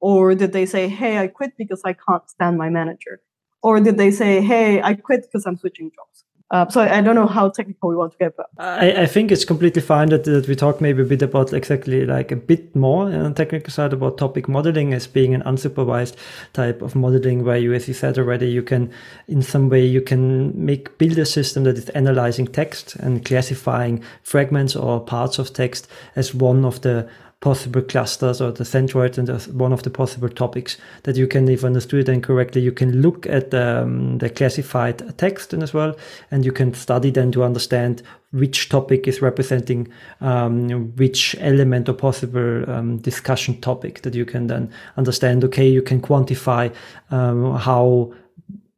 [0.00, 3.20] or did they say, "Hey, I quit because I can't stand my manager,"
[3.62, 6.24] or did they say, "Hey, I quit because I'm switching jobs"?
[6.50, 9.30] Uh, so I don't know how technical we want to get, but I, I think
[9.30, 12.74] it's completely fine that, that we talk maybe a bit about exactly like a bit
[12.74, 16.16] more on the technical side about topic modeling as being an unsupervised
[16.52, 18.92] type of modeling where you, as you said already, you can
[19.28, 24.02] in some way you can make build a system that is analyzing text and classifying
[24.24, 25.86] fragments or parts of text
[26.16, 27.08] as one of the
[27.40, 31.64] possible clusters or the centroids and one of the possible topics that you can, if
[31.64, 35.96] understood then correctly, you can look at um, the classified text as well,
[36.30, 39.88] and you can study then to understand which topic is representing
[40.20, 45.42] um, which element or possible um, discussion topic that you can then understand.
[45.44, 46.72] Okay, you can quantify
[47.10, 48.12] um, how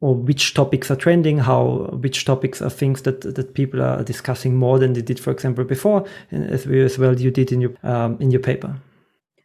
[0.02, 4.56] or which topics are trending, how which topics are things that that people are discussing
[4.56, 7.72] more than they did, for example, before, as, well as well you did in your
[7.84, 8.76] um, in your paper.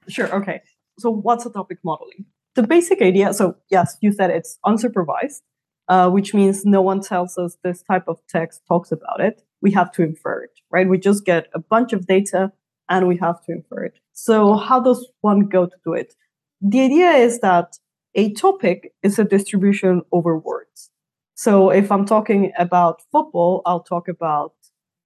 [0.10, 0.34] Sure.
[0.36, 0.62] Okay.
[0.98, 2.26] So what's a topic modeling?
[2.56, 3.34] The basic idea.
[3.34, 5.42] So yes, you said it's unsupervised,
[5.90, 9.44] uh, which means no one tells us this type of text talks about it.
[9.62, 10.90] We have to infer it, right?
[10.90, 12.52] We just get a bunch of data
[12.90, 14.00] and we have to infer it.
[14.14, 16.16] So how does one go to do it?
[16.62, 17.78] The idea is that
[18.18, 20.90] a topic is a distribution over words.
[21.36, 24.54] So if I'm talking about football, I'll talk about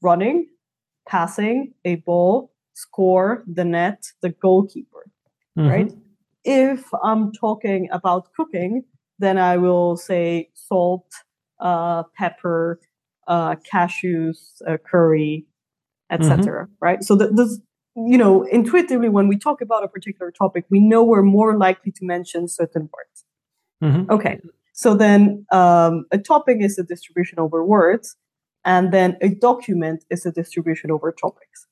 [0.01, 0.47] running,
[1.07, 5.11] passing, a ball, score, the net, the goalkeeper,
[5.59, 5.69] mm-hmm.
[5.69, 5.93] right?
[6.45, 8.85] If I'm talking about cooking,
[9.19, 11.05] then I will say salt,
[11.59, 12.79] uh, pepper,
[13.27, 15.45] uh, cashews, uh, curry,
[16.09, 16.63] etc.
[16.63, 16.73] Mm-hmm.
[16.79, 17.03] Right?
[17.03, 17.59] So th- this
[17.95, 21.91] you know, intuitively, when we talk about a particular topic, we know we're more likely
[21.91, 23.25] to mention certain words.
[23.83, 24.11] Mm-hmm.
[24.11, 24.39] Okay.
[24.73, 28.15] So then um, a topic is a distribution over words,
[28.63, 31.67] and then a document is a distribution over topics.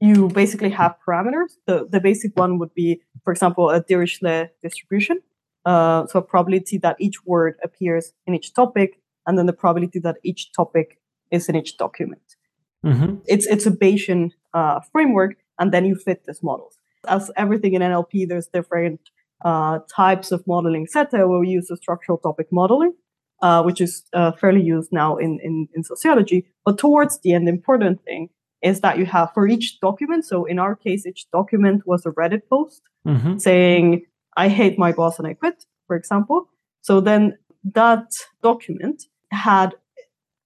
[0.00, 1.52] You basically have parameters.
[1.66, 5.20] The, the basic one would be, for example, a Dirichlet distribution.
[5.64, 10.00] Uh, so a probability that each word appears in each topic, and then the probability
[10.00, 10.98] that each topic
[11.30, 12.36] is in each document.
[12.84, 13.16] Mm-hmm.
[13.26, 16.76] It's it's a Bayesian uh, framework and then you fit these models.
[17.06, 19.00] As everything in NLP, there's different
[19.44, 21.28] uh, types of modeling, etc.
[21.28, 22.94] Where we use the structural topic modeling,
[23.40, 26.46] uh, which is uh, fairly used now in, in, in sociology.
[26.64, 30.24] But towards the end, the important thing is that you have for each document.
[30.24, 33.38] So in our case, each document was a Reddit post Mm-hmm.
[33.38, 34.02] saying,
[34.36, 36.48] I hate my boss and I quit, for example.
[36.82, 38.12] So then that
[38.44, 39.74] document had,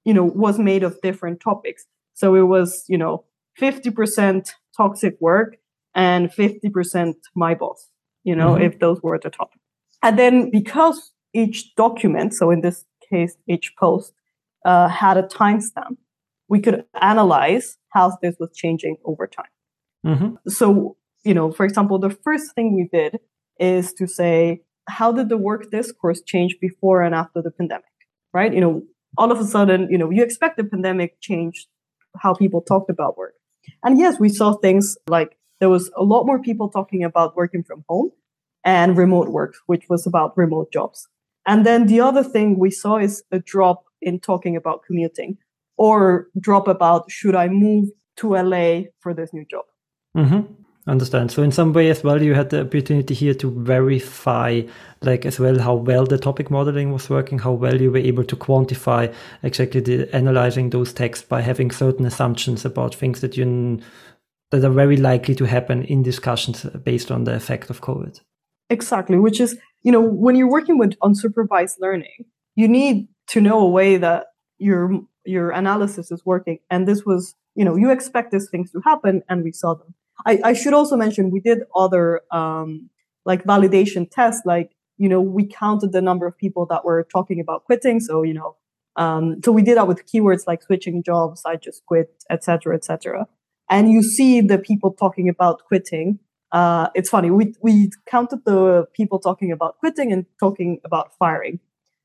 [0.06, 1.84] you know, was made of different topics.
[2.14, 3.24] So it was, you know,
[3.60, 5.56] 50% toxic work
[5.94, 7.88] and 50% my boss,
[8.24, 8.66] you know, Mhm.
[8.66, 9.50] if those were the top.
[10.02, 14.12] And then because each document, so in this case, each post,
[14.64, 15.96] uh, had a timestamp,
[16.48, 19.52] we could analyze how this was changing over time
[20.06, 20.48] Mm-hmm.
[20.48, 23.18] so you know for example the first thing we did
[23.58, 27.94] is to say how did the work discourse change before and after the pandemic
[28.32, 28.82] right you know
[29.18, 31.66] all of a sudden you know you expect the pandemic changed
[32.22, 33.34] how people talked about work
[33.82, 37.62] and yes we saw things like there was a lot more people talking about working
[37.62, 38.10] from home
[38.64, 41.08] and remote work which was about remote jobs
[41.46, 45.38] and then the other thing we saw is a drop in talking about commuting
[45.76, 49.64] or drop about should i move to la for this new job
[50.16, 50.65] Mm-hmm.
[50.88, 51.32] Understand.
[51.32, 54.62] So in some way as well, you had the opportunity here to verify,
[55.02, 58.22] like as well, how well the topic modeling was working, how well you were able
[58.22, 63.80] to quantify exactly the analyzing those texts by having certain assumptions about things that you
[64.52, 68.20] that are very likely to happen in discussions based on the effect of COVID.
[68.70, 73.58] Exactly, which is, you know, when you're working with unsupervised learning, you need to know
[73.58, 74.26] a way that
[74.58, 76.60] your your analysis is working.
[76.70, 79.96] And this was, you know, you expect these things to happen, and we saw them.
[80.24, 82.90] I, I should also mention we did other um,
[83.24, 87.40] like validation tests, like you know, we counted the number of people that were talking
[87.40, 88.00] about quitting.
[88.00, 88.56] So you know,
[88.96, 93.26] um, so we did that with keywords like switching jobs, I just quit, etc., etc.
[93.68, 96.20] And you see the people talking about quitting
[96.52, 97.30] uh, it's funny.
[97.30, 101.60] We we counted the people talking about quitting and talking about firing.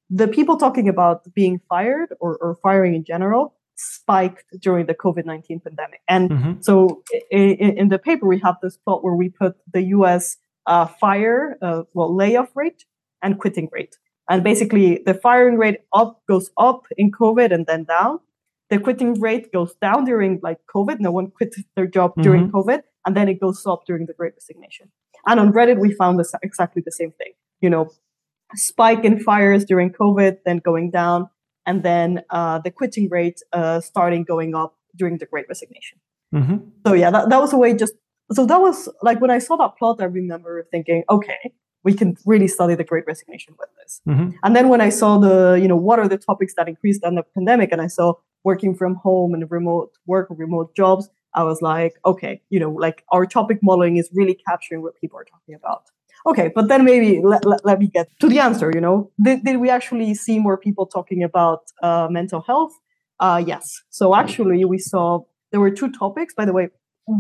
[0.10, 5.26] The people talking about being fired or, or firing in general spiked during the COVID
[5.26, 6.02] nineteen pandemic.
[6.08, 6.64] And Mhm.
[6.64, 10.38] so in, in the paper we have this plot where we put the U.S.
[10.68, 12.86] Uh, fire uh, well layoff rate
[13.24, 13.96] and quitting rate.
[14.30, 18.20] And basically, the firing rate up goes up in COVID and then down.
[18.70, 20.98] The quitting rate goes down during like COVID.
[21.00, 24.34] No one quit their job during COVID, and then it goes up during the Great
[24.40, 24.86] Resignation.
[25.28, 27.34] And on Reddit, we found this, exactly the same thing.
[27.60, 27.90] You know,
[28.56, 31.30] spike in fires during COVID, then going down,
[31.72, 35.98] and then uh, the quitting rate uh, starting going up during the Great Resignation.
[36.36, 36.58] Mm-hmm.
[36.86, 37.94] So yeah, that, that was a way just
[38.38, 41.42] so that was like when I saw that plot, I remember thinking, okay,
[41.84, 44.02] we can really study the Great Resignation with this.
[44.08, 44.30] Mm-hmm.
[44.44, 47.16] And then when I saw the, you know, what are the topics that increased in
[47.16, 51.62] the pandemic, and I saw working from home and remote work, remote jobs, I was
[51.62, 55.56] like, okay, you know, like our topic modeling is really capturing what people are talking
[55.56, 55.84] about.
[56.26, 59.12] Okay, but then maybe let, let, let me get to the answer, you know.
[59.22, 62.74] Did, did we actually see more people talking about uh, mental health?
[63.20, 63.82] Uh, yes.
[63.90, 66.34] So actually, we saw there were two topics.
[66.34, 66.70] By the way,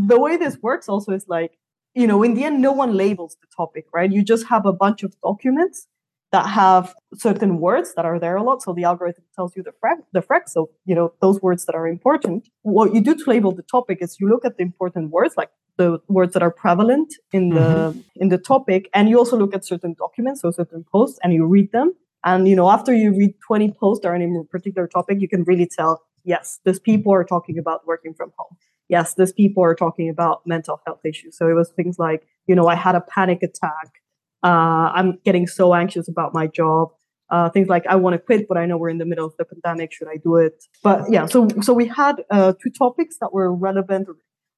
[0.08, 1.58] the way this works also is like,
[1.96, 4.12] you know, in the end, no one labels the topic, right?
[4.12, 5.88] You just have a bunch of documents
[6.32, 8.62] that have certain words that are there a lot.
[8.62, 10.44] So the algorithm tells you the frag, the frag.
[10.48, 12.48] So, you know, those words that are important.
[12.62, 15.50] What you do to label the topic is you look at the important words, like
[15.82, 17.70] the words that are prevalent in the
[18.16, 21.46] in the topic, and you also look at certain documents, so certain posts, and you
[21.46, 21.94] read them.
[22.24, 25.68] And you know, after you read 20 posts on any particular topic, you can really
[25.78, 28.54] tell, yes, these people are talking about working from home.
[28.96, 31.38] Yes, these people are talking about mental health issues.
[31.38, 34.02] So it was things like, you know, I had a panic attack
[34.44, 36.90] uh, I'm getting so anxious about my job.
[37.30, 39.34] Uh, things like I want to quit, but I know we're in the middle of
[39.38, 39.94] the pandemic.
[39.94, 40.66] Should I do it?
[40.84, 44.10] But yeah, so so we had uh, two topics that were relevant.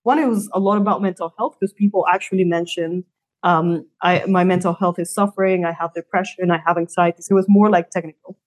[0.03, 3.03] One it was a lot about mental health because people actually mentioned
[3.43, 5.65] um, I my mental health is suffering.
[5.65, 6.49] I have depression.
[6.51, 7.21] I have anxiety.
[7.21, 8.37] So it was more like technical.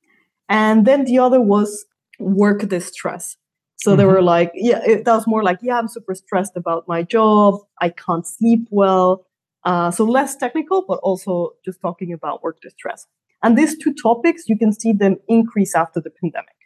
[0.48, 1.84] And then the other was
[2.18, 3.36] work distress.
[3.78, 4.12] So they Mhm.
[4.12, 7.56] were like, yeah, it, that was more like, yeah, I'm super stressed about my job.
[7.80, 9.26] I can't sleep well.
[9.64, 13.06] Uh, so less technical, but also just talking about work distress.
[13.42, 16.56] And these two topics, you can see them increase after the pandemic.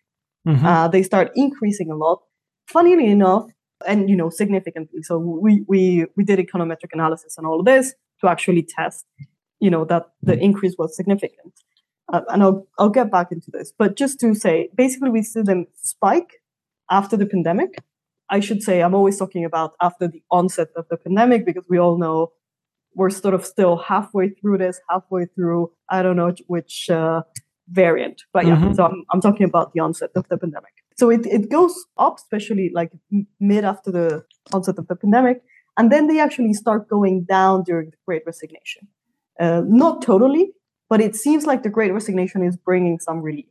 [0.46, 0.64] Mm-hmm.
[0.64, 2.20] Uh, they start increasing a lot.
[2.68, 3.46] Funnily enough,
[3.86, 5.02] and you know significantly.
[5.02, 9.06] So we we we did econometric analysis and all of this to actually test,
[9.60, 11.54] you know, that the increase was significant.
[12.12, 15.42] Uh, and I'll I'll get back into this, but just to say, basically we see
[15.42, 16.42] them spike
[16.90, 17.78] after the pandemic.
[18.28, 21.78] I should say I'm always talking about after the onset of the pandemic because we
[21.78, 22.32] all know
[22.94, 27.22] we're sort of still halfway through this, halfway through I don't know which uh,
[27.68, 28.56] variant, but yeah.
[28.56, 28.74] Mhm.
[28.76, 30.72] So I'm, I'm talking about the onset of the pandemic.
[30.96, 32.90] So it, it goes up, especially like
[33.38, 35.42] mid after the onset of the pandemic,
[35.78, 38.88] and then they actually start going down during the Great Resignation.
[39.38, 40.52] Uh, not totally,
[40.90, 43.46] but it seems like the Great Resignation is bringing some relief.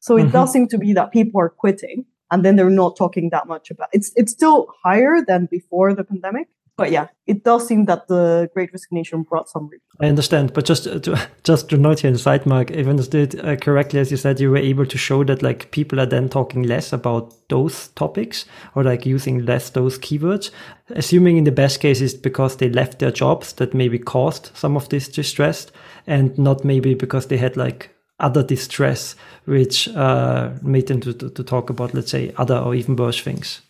[0.00, 0.32] So it Mhm.
[0.32, 3.70] does seem to be that people are quitting, and then they're not talking that much
[3.70, 6.48] about it's it's still higher than before the pandemic
[6.82, 10.64] but yeah it does seem that the great resignation brought some relief i understand but
[10.64, 14.10] just to just to note here in side mark if i understood uh, correctly as
[14.10, 17.32] you said you were able to show that like people are then talking less about
[17.48, 20.50] those topics or like using less those keywords
[20.90, 24.76] assuming in the best case is because they left their jobs that maybe caused some
[24.76, 25.70] of this distress
[26.08, 29.14] and not maybe because they had like other distress
[29.44, 33.20] which uh, made them to, to, to, talk about, let's say, other or even worse
[33.20, 33.62] things.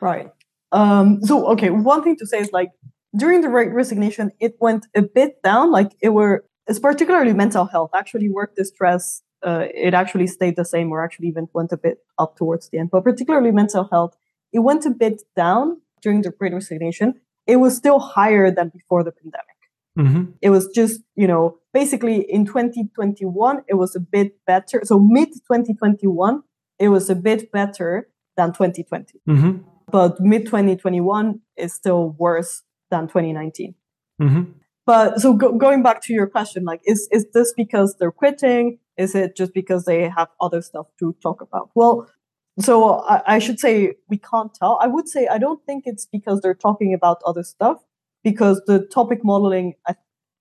[0.00, 0.32] Right.
[0.72, 2.70] Um, so, okay, one thing to say is like
[3.16, 5.70] during the Resignation, it went a bit down.
[5.70, 7.90] Like it were, it's particularly mental health.
[7.94, 11.98] Actually, work distress, uh, it actually stayed the same, or actually even went a bit
[12.18, 12.90] up towards the end.
[12.90, 14.16] But particularly mental health,
[14.52, 17.14] it went a bit down during the Great Resignation.
[17.46, 19.46] It was still higher than before the pandemic.
[19.98, 20.32] Mm-hmm.
[20.40, 24.82] It was just, you know, basically in 2021, it was a bit better.
[24.84, 26.42] So mid 2021,
[26.78, 29.20] it was a bit better than 2020.
[29.28, 29.69] Mm-hmm.
[29.90, 33.74] But mid 2021 is still worse than 2019.
[34.20, 34.52] Mm-hmm.
[34.86, 38.78] But so go, going back to your question, like, is, is this because they're quitting?
[38.96, 41.70] Is it just because they have other stuff to talk about?
[41.74, 42.08] Well,
[42.58, 44.78] so I, I should say we can't tell.
[44.82, 47.78] I would say I don't think it's because they're talking about other stuff
[48.24, 49.74] because the topic modeling,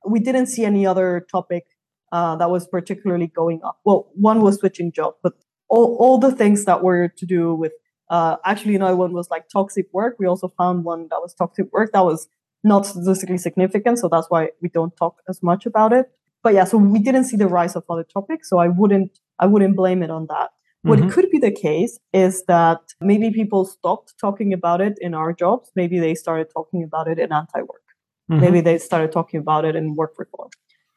[0.08, 1.66] we didn't see any other topic
[2.12, 3.80] uh, that was particularly going up.
[3.86, 5.34] Well, one was switching job, but
[5.70, 7.74] all, all the things that were to do with
[8.10, 10.16] uh, actually another one was like toxic work.
[10.20, 12.28] We also found one that was toxic work that was
[12.64, 16.12] not statistically significant, so that's why we don't talk as much about it.
[16.44, 19.46] But yeah, so we didn't see the rise of other topics, so I wouldn't I
[19.46, 20.50] wouldn't blame it on that.
[20.84, 21.10] What mm-hmm.
[21.10, 25.72] could be the case is that maybe people stopped talking about it in our jobs.
[25.76, 27.84] Maybe they started talking about it in anti work.
[28.32, 28.42] Mm-hmm.
[28.42, 30.50] Maybe they started talking about it in work reform.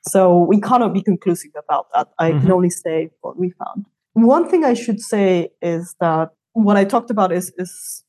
[0.02, 2.08] So we cannot be conclusive about that.
[2.18, 2.40] I mm-hmm.
[2.42, 3.86] can only say what we found.
[4.14, 8.04] One thing I should say is that what I talked about is, is,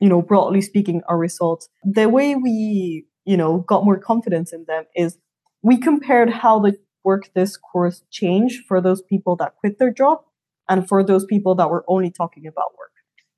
[0.00, 1.68] you know, broadly speaking, our results.
[1.84, 5.18] The way we, you know, got more confidence in them is
[5.62, 10.18] we compared how the work this course changed for those people that quit their job
[10.68, 12.90] and for those people that were only talking about work.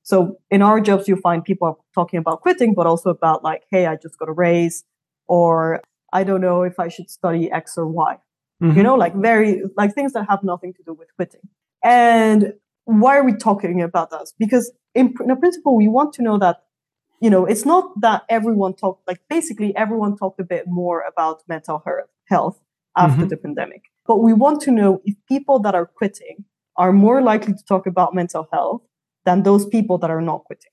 [0.03, 3.85] So in our jobs, you find people talking about quitting, but also about like, hey,
[3.85, 4.83] I just got a raise,
[5.27, 5.81] or
[6.11, 8.17] I don't know if I should study X or Y.
[8.61, 8.75] Mm-hmm.
[8.75, 11.41] You know, like very like things that have nothing to do with quitting.
[11.83, 12.53] And
[12.89, 14.33] why are we talking about this?
[14.37, 16.63] Because in, in principle, we want to know that
[17.21, 21.41] you know it's not that everyone talked like basically everyone talked a bit more about
[21.49, 21.83] mental
[22.29, 22.61] health
[22.95, 23.27] after mm-hmm.
[23.27, 26.45] the pandemic but we want to know if people that are quitting
[26.77, 28.81] are more likely to talk about mental health
[29.23, 30.71] than those people that are not quitting.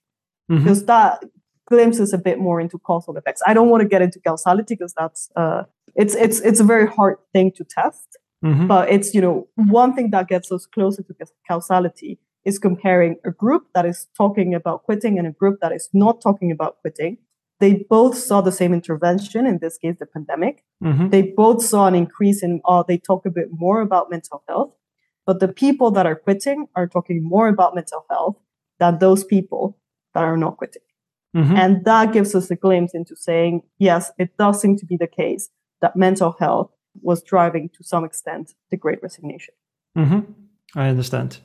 [0.50, 0.62] Mm-hmm.
[0.62, 1.22] Because that
[1.68, 3.42] glimpses a bit more into causal effects.
[3.46, 5.64] I don't want to get into causality because that's uh,
[5.94, 8.16] it's it's it's a very hard thing to test.
[8.44, 8.66] Mm-hmm.
[8.66, 11.14] But it's you know one thing that gets us closer to
[11.48, 15.88] causality is comparing a group that is talking about quitting and a group that is
[15.92, 17.18] not talking about quitting.
[17.58, 20.62] They both saw the same intervention, in this case, the pandemic.
[20.84, 21.08] Mm-hmm.
[21.08, 24.74] They both saw an increase in, uh, they talk a bit more about mental health.
[25.24, 28.36] But the people that are quitting are talking more about mental health
[28.78, 29.78] than those people
[30.14, 30.82] that are not quitting.
[31.34, 31.56] Mm-hmm.
[31.56, 35.08] And that gives us a glimpse into saying, yes, it does seem to be the
[35.08, 35.48] case
[35.80, 36.70] that mental health
[37.02, 39.54] was driving to some extent the great resignation.
[39.96, 40.32] Mm-hmm.
[40.74, 41.38] I understand.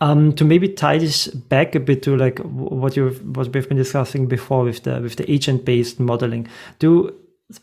[0.00, 3.78] Um, to maybe tie this back a bit to like what you what we've been
[3.78, 6.48] discussing before with the with the agent based modeling.
[6.80, 7.14] Do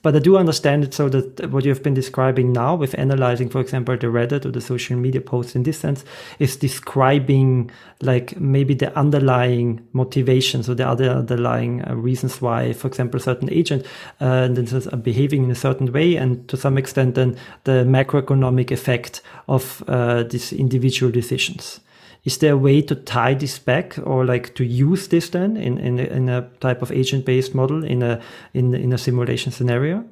[0.04, 3.60] but I do understand it so that what you've been describing now with analyzing, for
[3.60, 6.06] example, the Reddit or the social media posts in this sense
[6.38, 12.88] is describing like maybe the underlying motivations or the other underlying uh, reasons why, for
[12.88, 13.84] example, certain agent
[14.20, 14.48] uh,
[14.92, 19.84] are behaving in a certain way and to some extent then the macroeconomic effect of
[19.88, 21.80] uh, these individual decisions
[22.24, 25.78] is there a way to tie this back or like to use this then in,
[25.78, 28.22] in, in a type of agent based model in a
[28.54, 30.06] in, in a simulation scenario?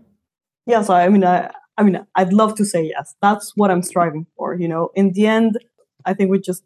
[0.65, 3.15] Yes i mean i i mean i'd love to say yes.
[3.21, 4.89] That's what i'm striving for you know?
[4.95, 5.57] In the end
[6.05, 6.63] i think we just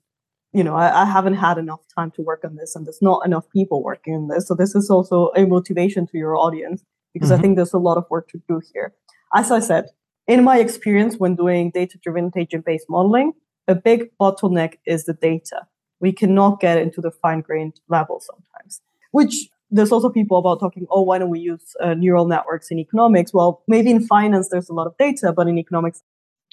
[0.53, 3.25] you know I, I haven't had enough time to work on this and there's not
[3.25, 4.47] enough people working on this.
[4.47, 6.83] So this is also a motivation to your audience
[7.13, 7.39] because mm-hmm.
[7.39, 8.93] i think there's a lot of work to do here.
[9.35, 9.85] As i said
[10.25, 13.33] in my experience when doing data driven agent based modeling
[13.67, 15.67] a big bottleneck is the data.
[15.99, 20.85] We cannot get into the fine grained level sometimes, which there's also people about talking,
[20.91, 23.33] oh, why don't we use uh, neural networks in economics?
[23.33, 26.03] Well, maybe in finance there's a lot of data, but in economics,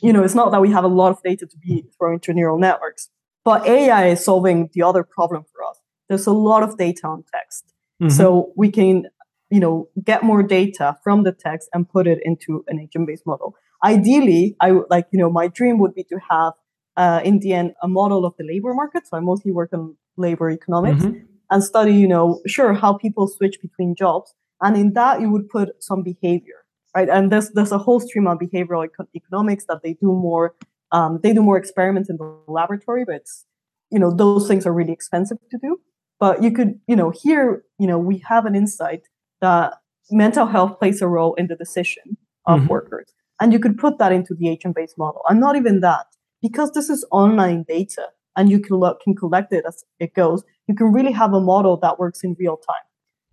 [0.01, 2.33] you know, it's not that we have a lot of data to be thrown into
[2.33, 3.11] neural networks.
[3.45, 5.79] But AI is solving the other problem for us.
[6.09, 7.65] There's a lot of data on text.
[8.03, 8.11] Mm-hmm.
[8.11, 9.07] So we can,
[9.51, 13.55] you know, get more data from the text and put it into an agent-based model.
[13.85, 16.55] Ideally, I would like, you know, my dream would be to have
[17.01, 19.07] uh, in the end, a model of the labor market.
[19.07, 21.25] So I mostly work on labor economics mm-hmm.
[21.51, 24.35] and study, you know, sure, how people switch between jobs.
[24.61, 26.59] And in that, you would put some behavior,
[26.95, 27.09] right?
[27.09, 28.87] And there's, there's a whole stream on behavioral
[29.17, 30.55] economics that they do more,
[30.93, 33.47] um, they do more experiments in the laboratory, but it's,
[33.91, 35.81] you know, those things are really expensive to do.
[36.19, 39.09] But you could, you know, here, you know, we have an insight
[39.41, 39.73] that
[40.11, 42.69] mental health plays a role in the decision of mm-hmm.
[42.69, 43.09] workers.
[43.41, 45.23] And you could put that into the agent based model.
[45.31, 46.05] And not even that,
[46.43, 50.45] because this is online data and you can, look, can collect it as it goes,
[50.67, 52.85] you can really have a model that works in real time.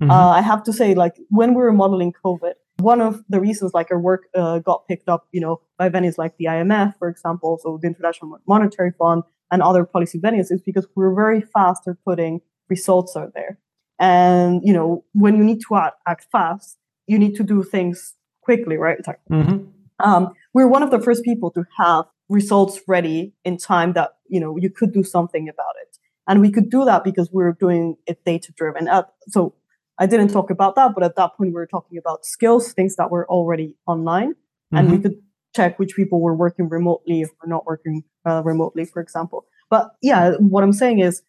[0.01, 0.11] Mm-hmm.
[0.11, 3.73] Uh, I have to say, like when we were modeling COVID, one of the reasons
[3.73, 7.09] like our work uh, got picked up, you know, by venues like the IMF, for
[7.09, 11.87] example, so the International Monetary Fund and other policy venues is because we're very fast
[11.87, 13.57] at putting results out there.
[13.99, 16.77] And, you know, when you need to act, act fast,
[17.07, 18.99] you need to do things quickly, right?
[19.31, 19.65] Mm-hmm.
[19.99, 24.39] Um, we're one of the first people to have results ready in time that, you
[24.39, 25.97] know, you could do something about it.
[26.27, 28.87] And we could do that because we are doing it data driven.
[28.87, 29.53] Uh, so
[29.97, 32.97] I didn't talk about that, but at that point we were talking about skills, things
[32.97, 34.77] that were already online, mm-hmm.
[34.77, 35.03] and we mm-hmm.
[35.03, 35.21] could
[35.55, 39.45] check which people were working remotely if we're not working uh, remotely, for example.
[39.69, 41.23] But yeah, what I'm saying is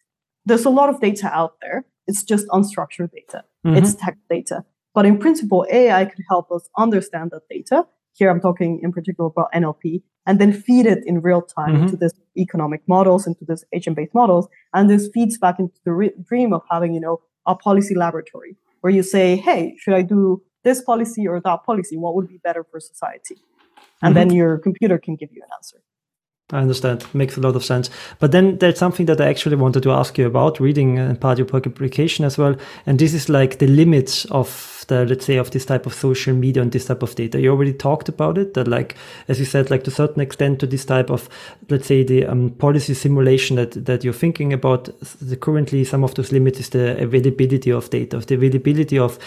[0.45, 1.85] there's a lot of data out there.
[2.07, 3.43] It's just unstructured data.
[3.65, 3.77] Mm-hmm.
[3.77, 4.65] It's text data.
[4.93, 7.87] But in principle, AI could help us understand that data.
[8.13, 11.83] Here I'm talking in particular about NLP and then feed it in real time mm-hmm.
[11.83, 14.47] into this economic models, into this agent-based models.
[14.73, 18.55] And this feeds back into the re- dream of having, you know, a policy laboratory
[18.81, 21.97] where you say, hey, should I do this policy or that policy?
[21.97, 23.37] What would be better for society?
[24.01, 24.29] And mm-hmm.
[24.29, 25.81] then your computer can give you an answer.
[26.51, 27.05] I understand.
[27.13, 27.91] Makes a lot of sense.
[28.17, 31.19] But then there's something that I actually wanted to ask you about, reading and uh,
[31.19, 32.55] part of your publication as well.
[32.87, 36.33] And this is like the limits of the, let's say, of this type of social
[36.33, 37.39] media and this type of data.
[37.39, 38.95] You already talked about it, that like,
[39.27, 41.29] as you said, like to a certain extent to this type of,
[41.69, 44.89] let's say, the um, policy simulation that, that you're thinking about.
[45.21, 49.19] The, currently, some of those limits is the availability of data, of the availability of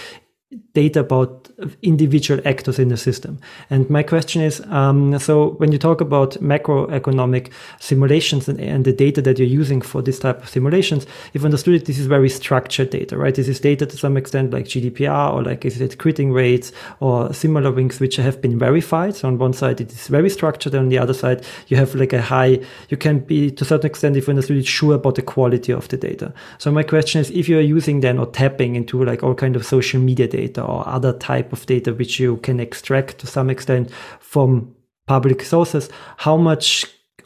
[0.75, 1.49] data about
[1.83, 3.39] individual actors in the system.
[3.71, 8.93] And my question is, um, so when you talk about macroeconomic simulations and, and, the
[8.93, 12.29] data that you're using for this type of simulations, if understood it, this is very
[12.29, 13.35] structured data, right?
[13.35, 17.33] This is data to some extent like GDP or like is it quitting rates or
[17.33, 19.15] similar things which have been verified.
[19.17, 20.75] So on one side, it is very structured.
[20.75, 23.87] And on the other side, you have like a high, you can be to certain
[23.87, 26.35] extent, if understood it, sure about the quality of the data.
[26.59, 29.65] So my question is, if you're using then or tapping into like all kind of
[29.65, 33.49] social media data, data or other type of data which you can extract to some
[33.51, 33.91] extent
[34.21, 34.75] from
[35.07, 35.85] public sources,
[36.19, 36.67] how much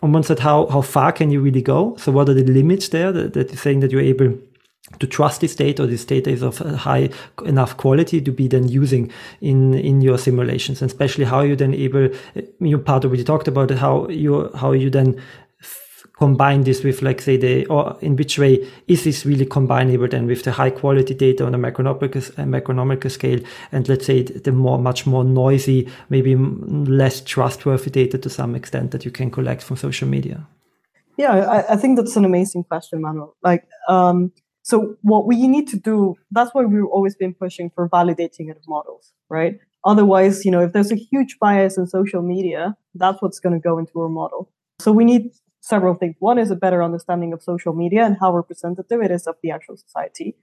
[0.03, 1.97] on one side, how, how far can you really go?
[1.97, 4.31] So what are the limits there that, that you're saying that you're able
[5.01, 7.11] to trust this data or this data is of high
[7.45, 9.11] enough quality to be then using
[9.41, 12.09] in in your simulations and especially how you then able
[12.61, 15.21] you part you talked about how you how you then
[16.17, 20.27] combine this with like say the or in which way is this really combinable then
[20.27, 23.41] with the high quality data on a macroeconomic scale
[23.71, 28.91] and let's say the more much more noisy maybe less trustworthy data to some extent
[28.93, 30.47] that you can collect from social media?
[31.19, 33.37] Yeah i, I think that's an amazing question manuel.
[33.43, 37.91] Like um, so what we need to do that's why we've always been pushing for
[37.91, 39.59] validating of models right?
[39.85, 43.61] Otherwise you know if there's a huge bias in social media that's what's going to
[43.61, 44.51] go into our model.
[44.79, 45.31] So we need
[45.67, 46.15] several things.
[46.21, 49.51] One is a better understanding of social media and how representative it is of the
[49.51, 50.37] actual society.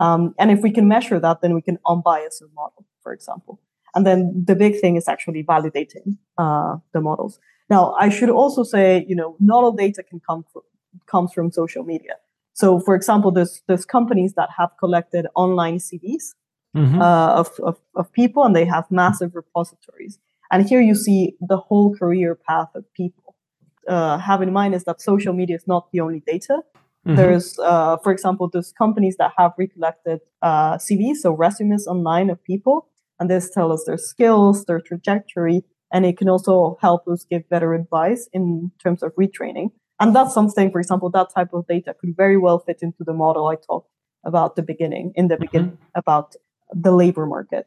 [0.00, 3.60] Um, and if we can measure that, then we can unbias a model, for example.
[3.94, 7.38] And then the big thing is actually validating uh, the models.
[7.68, 10.62] Now, I should also say, you know, not all data can come from,
[11.06, 12.14] comes from social media.
[12.54, 16.34] So, for example, there's there's companies that have collected online CVs
[16.76, 17.00] mm-hmm.
[17.00, 20.18] uh, of, of of people, and they have massive repositories.
[20.50, 23.19] And here you see the whole career path of people
[23.90, 26.60] uh, have in mind is that social media is not the only data.
[27.06, 27.16] Mm-hmm.
[27.16, 32.42] There's, uh, for example, there's companies that have recollected uh, CVs, so resumes online of
[32.44, 32.88] people,
[33.18, 37.48] and this tells us their skills, their trajectory, and it can also help us give
[37.48, 39.70] better advice in terms of retraining.
[39.98, 43.12] And that's something, for example, that type of data could very well fit into the
[43.12, 43.90] model I talked
[44.24, 45.42] about the beginning, in the mm-hmm.
[45.42, 46.34] beginning about
[46.72, 47.66] the labor market.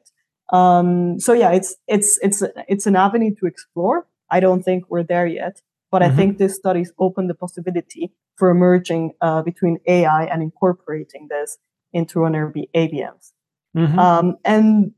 [0.51, 4.07] Um, so yeah, it's it's it's it's an avenue to explore.
[4.29, 5.61] I don't think we're there yet,
[5.93, 6.11] but mm-hmm.
[6.11, 11.59] I think these studies open the possibility for emerging uh, between AI and incorporating this
[11.93, 13.31] into an ABMs.
[13.77, 13.99] Mm-hmm.
[13.99, 14.91] Um, and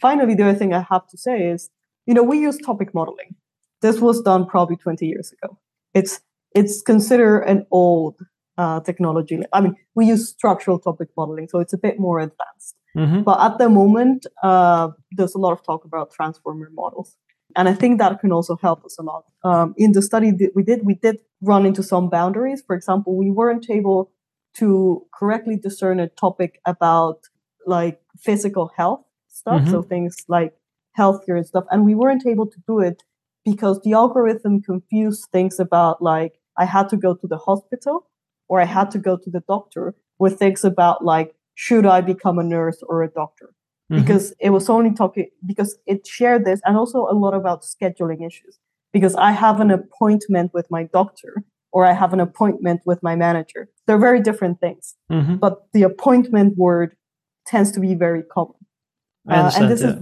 [0.00, 1.68] finally, the other thing I have to say is,
[2.06, 3.34] you know, we use topic modeling.
[3.82, 5.58] This was done probably 20 years ago.
[5.94, 6.20] It's
[6.54, 8.14] it's considered an old
[8.56, 9.40] uh, technology.
[9.52, 12.76] I mean, we use structural topic modeling, so it's a bit more advanced.
[12.96, 13.22] Mm-hmm.
[13.22, 17.16] But at the moment, uh, there's a lot of talk about transformer models.
[17.56, 19.24] And I think that can also help us a lot.
[19.44, 22.62] Um, in the study that we did, we did run into some boundaries.
[22.66, 24.10] For example, we weren't able
[24.56, 27.20] to correctly discern a topic about
[27.66, 29.70] like physical health stuff, mm-hmm.
[29.70, 30.54] so things like
[30.98, 31.64] healthcare and stuff.
[31.70, 33.02] And we weren't able to do it
[33.44, 38.08] because the algorithm confused things about like I had to go to the hospital
[38.48, 42.38] or I had to go to the doctor with things about like should I become
[42.38, 43.54] a nurse or a doctor?
[43.90, 44.02] Mm-hmm.
[44.02, 48.24] Because it was only talking because it shared this and also a lot about scheduling
[48.24, 48.58] issues.
[48.92, 53.16] Because I have an appointment with my doctor or I have an appointment with my
[53.16, 53.68] manager.
[53.86, 54.96] They're very different things.
[55.10, 55.36] Mm-hmm.
[55.36, 56.96] But the appointment word
[57.46, 58.54] tends to be very common.
[59.28, 59.90] Uh, and this yeah.
[59.90, 59.96] is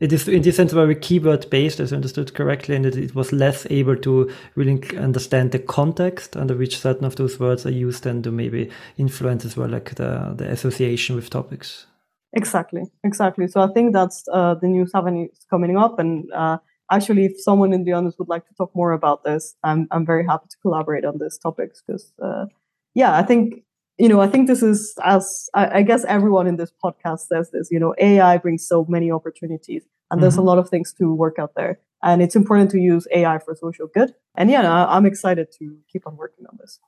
[0.00, 3.32] it is in this sense very keyword based, as I understood correctly, and it was
[3.32, 8.06] less able to really understand the context under which certain of those words are used
[8.06, 11.86] and to maybe influence as well, like the, the association with topics.
[12.34, 13.48] Exactly, exactly.
[13.48, 15.98] So I think that's uh, the new avenues coming up.
[15.98, 16.58] And uh,
[16.90, 20.04] actually, if someone in the audience would like to talk more about this, I'm, I'm
[20.04, 22.46] very happy to collaborate on these topics because, uh,
[22.94, 23.64] yeah, I think
[23.98, 27.50] you know, I think this is as I, I, guess everyone in this podcast says
[27.50, 30.22] this, you know, AI brings so many opportunities and mm-hmm.
[30.22, 30.46] there's a mm-hmm.
[30.46, 31.80] lot of things to work out there.
[32.02, 34.14] And it's important to use AI for social good.
[34.36, 36.78] And yeah, I'm excited to keep on working on this.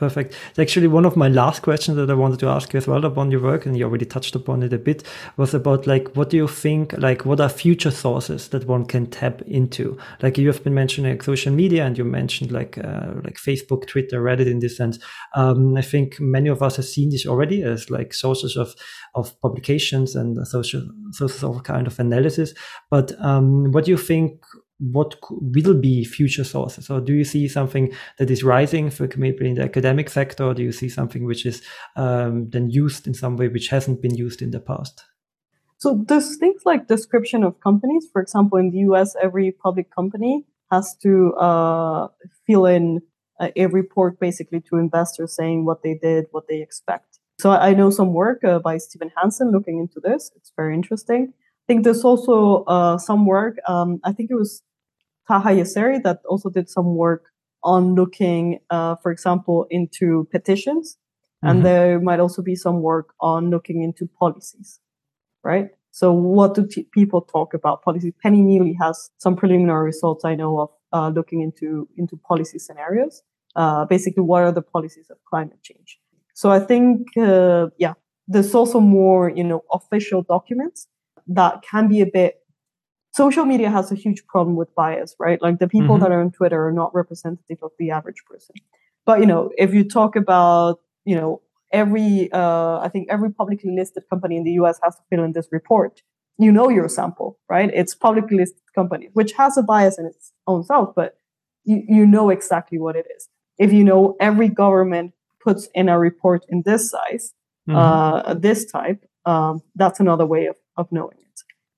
[0.00, 0.34] Perfect.
[0.58, 3.30] Actually, one of my last questions that I wanted to ask you as well upon
[3.30, 5.02] your work, and you already touched upon it a bit,
[5.36, 9.08] was about like what do you think, like what are future sources that one can
[9.08, 9.98] tap into?
[10.22, 13.86] Like you have been mentioning like, social media, and you mentioned like uh, like Facebook,
[13.86, 14.46] Twitter, Reddit.
[14.50, 14.98] In this sense,
[15.34, 18.74] um, I think many of us have seen this already as like sources of
[19.14, 20.82] of publications and social
[21.12, 22.54] sources of kind of analysis.
[22.90, 24.42] But um, what do you think?
[24.80, 26.90] What will be future sources?
[26.90, 30.44] Or do you see something that is rising, for maybe in the academic sector?
[30.44, 31.62] Or do you see something which is
[31.96, 35.04] um, then used in some way which hasn't been used in the past?
[35.78, 38.06] So there's things like description of companies.
[38.12, 42.08] For example, in the US, every public company has to uh,
[42.46, 43.00] fill in
[43.40, 47.18] a, a, report basically to investors saying what they did, what they expect.
[47.40, 50.30] So I know some work uh, by Stephen Hansen looking into this.
[50.36, 51.32] It's very interesting.
[51.32, 53.56] I think there's also uh, some work.
[53.66, 54.62] Um, I think it was
[55.30, 57.22] Taha Yasseri that also did some work
[57.62, 60.96] on looking, uh, for example, into petitions.
[60.96, 61.48] Mm-hmm.
[61.48, 64.80] And there might also be some work on looking into policies,
[65.44, 65.68] right?
[65.92, 68.12] So what do t- people talk about policy?
[68.22, 73.22] Penny Mealy has some preliminary results I know of uh, looking into into policy scenarios.
[73.56, 75.98] Uh, basically, what are the policies of climate change?
[76.34, 77.94] So I think, uh, yeah,
[78.26, 80.88] there's also more, you know, official documents
[81.26, 82.39] that can be a bit
[83.12, 85.40] social media has a huge problem with bias, right?
[85.42, 86.04] Like the people mm-hmm.
[86.04, 88.54] that are on Twitter are not representative of the average person.
[89.06, 91.40] But you know, if you talk about, you know,
[91.72, 95.32] every uh, I think every publicly listed company in the US has to fill in
[95.32, 96.02] this report.
[96.38, 97.70] You know your sample, right?
[97.74, 101.16] It's publicly listed company, which has a bias in its own self, but
[101.64, 103.28] you, you know exactly what it is.
[103.58, 105.12] If you know every government
[105.44, 107.34] puts in a report in this size,
[107.68, 107.76] mm-hmm.
[107.76, 111.29] uh, this type, um, that's another way of, of knowing it.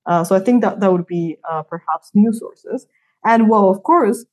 [0.06, 2.86] Uh, so I think that that would be uh, perhaps new sources.
[3.24, 4.24] And well, of course,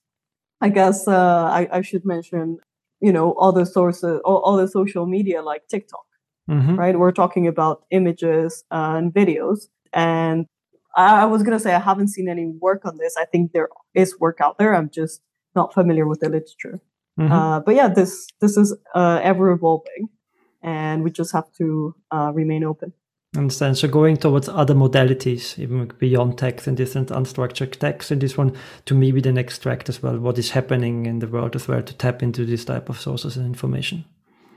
[0.61, 2.57] I guess uh, I, I, should mention,
[2.99, 6.05] you know, other sources, all, the social media like TikTok,
[6.49, 6.75] mm-hmm.
[6.75, 6.97] right?
[6.97, 9.67] We're talking about images and videos.
[9.93, 10.47] And
[10.95, 13.15] I, I was going to say I haven't seen any work on this.
[13.15, 14.75] I think there is work out there.
[14.75, 15.21] I'm just
[15.55, 16.81] not familiar with the literature.
[17.19, 17.31] Mm-hmm.
[17.31, 20.07] Uh, but yeah, this this is uh, ever evolving,
[20.63, 22.93] and we just have to uh, remain open.
[23.37, 23.77] Understand.
[23.77, 28.55] So going towards other modalities, even beyond text and different unstructured text, and this one
[28.85, 31.93] to maybe then extract as well what is happening in the world as well to
[31.93, 34.03] tap into this type of sources and information.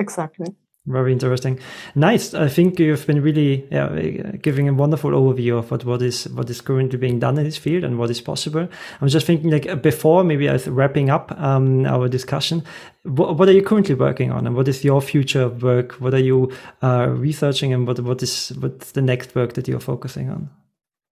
[0.00, 0.54] Exactly.
[0.86, 1.60] Very interesting.
[1.94, 2.34] Nice.
[2.34, 6.50] I think you've been really yeah, giving a wonderful overview of what, what is what
[6.50, 8.68] is currently being done in this field and what is possible.
[9.00, 12.64] I'm just thinking like before maybe as wrapping up um, our discussion,
[13.04, 15.92] what, what, are you currently working on and what is your future work?
[16.00, 16.50] What are you
[16.82, 20.50] uh, researching and what what is what's the next work that you're focusing on?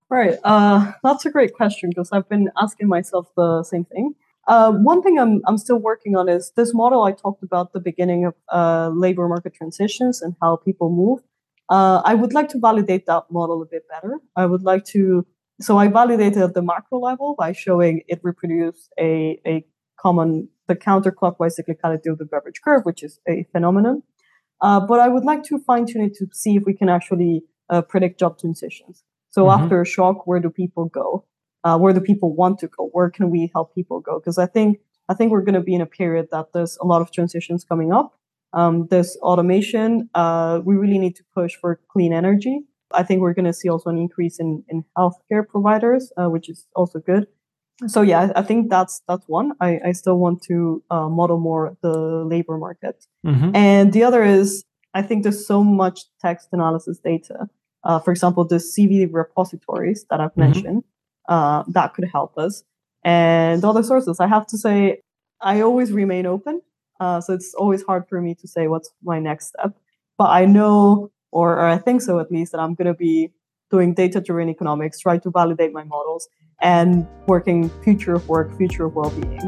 [0.08, 0.36] Right.
[0.42, 4.16] Uh, that's a great question because I've been asking myself the same thing.
[4.50, 7.78] Uh, one thing I'm, I'm still working on is this model I talked about the
[7.78, 11.20] beginning of uh, labor market transitions and how people move.
[11.68, 14.18] Uh, I would like to validate that model a bit better.
[14.34, 15.24] I would like to,
[15.60, 19.64] so I validated at the macro level by showing it reproduced a, a
[20.00, 24.02] common, the counterclockwise cyclicality of the Beveridge curve, which is a phenomenon.
[24.60, 27.44] Uh, but I would like to fine tune it to see if we can actually
[27.68, 29.04] uh, predict job transitions.
[29.28, 29.62] So mm-hmm.
[29.62, 31.24] after a shock, where do people go?
[31.64, 34.46] Uh, where do people want to go where can we help people go because i
[34.46, 37.10] think i think we're going to be in a period that there's a lot of
[37.12, 38.14] transitions coming up
[38.52, 42.60] um, there's automation uh, we really need to push for clean energy
[42.92, 46.48] i think we're going to see also an increase in, in healthcare providers uh, which
[46.48, 47.26] is also good
[47.86, 49.52] so yeah, I think that's that's one.
[49.60, 53.54] I, I still want to uh, model more the labor market, mm-hmm.
[53.56, 57.48] and the other is I think there's so much text analysis data.
[57.82, 60.40] Uh, for example, the CV repositories that I've mm-hmm.
[60.40, 60.84] mentioned
[61.30, 62.62] uh, that could help us,
[63.04, 64.20] and other sources.
[64.20, 65.00] I have to say,
[65.40, 66.60] I always remain open,
[67.00, 69.72] uh, so it's always hard for me to say what's my next step.
[70.18, 73.32] But I know, or, or I think so at least, that I'm going to be
[73.70, 76.28] doing data-driven economics, try to validate my models,
[76.60, 79.40] and working future of work, future of well-being.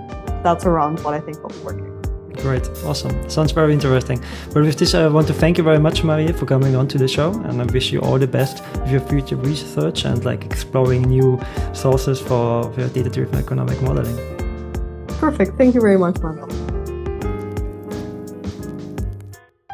[0.43, 1.91] That's around what I think I'll be working.
[2.39, 3.28] Great, awesome.
[3.30, 4.22] Sounds very interesting.
[4.53, 6.99] But with this, I want to thank you very much, Maria, for coming on to
[6.99, 10.45] the show, and I wish you all the best with your future research and like
[10.45, 11.41] exploring new
[11.72, 14.16] sources for, for data-driven economic modeling.
[15.07, 15.57] Perfect.
[15.57, 16.49] Thank you very much, Manuel.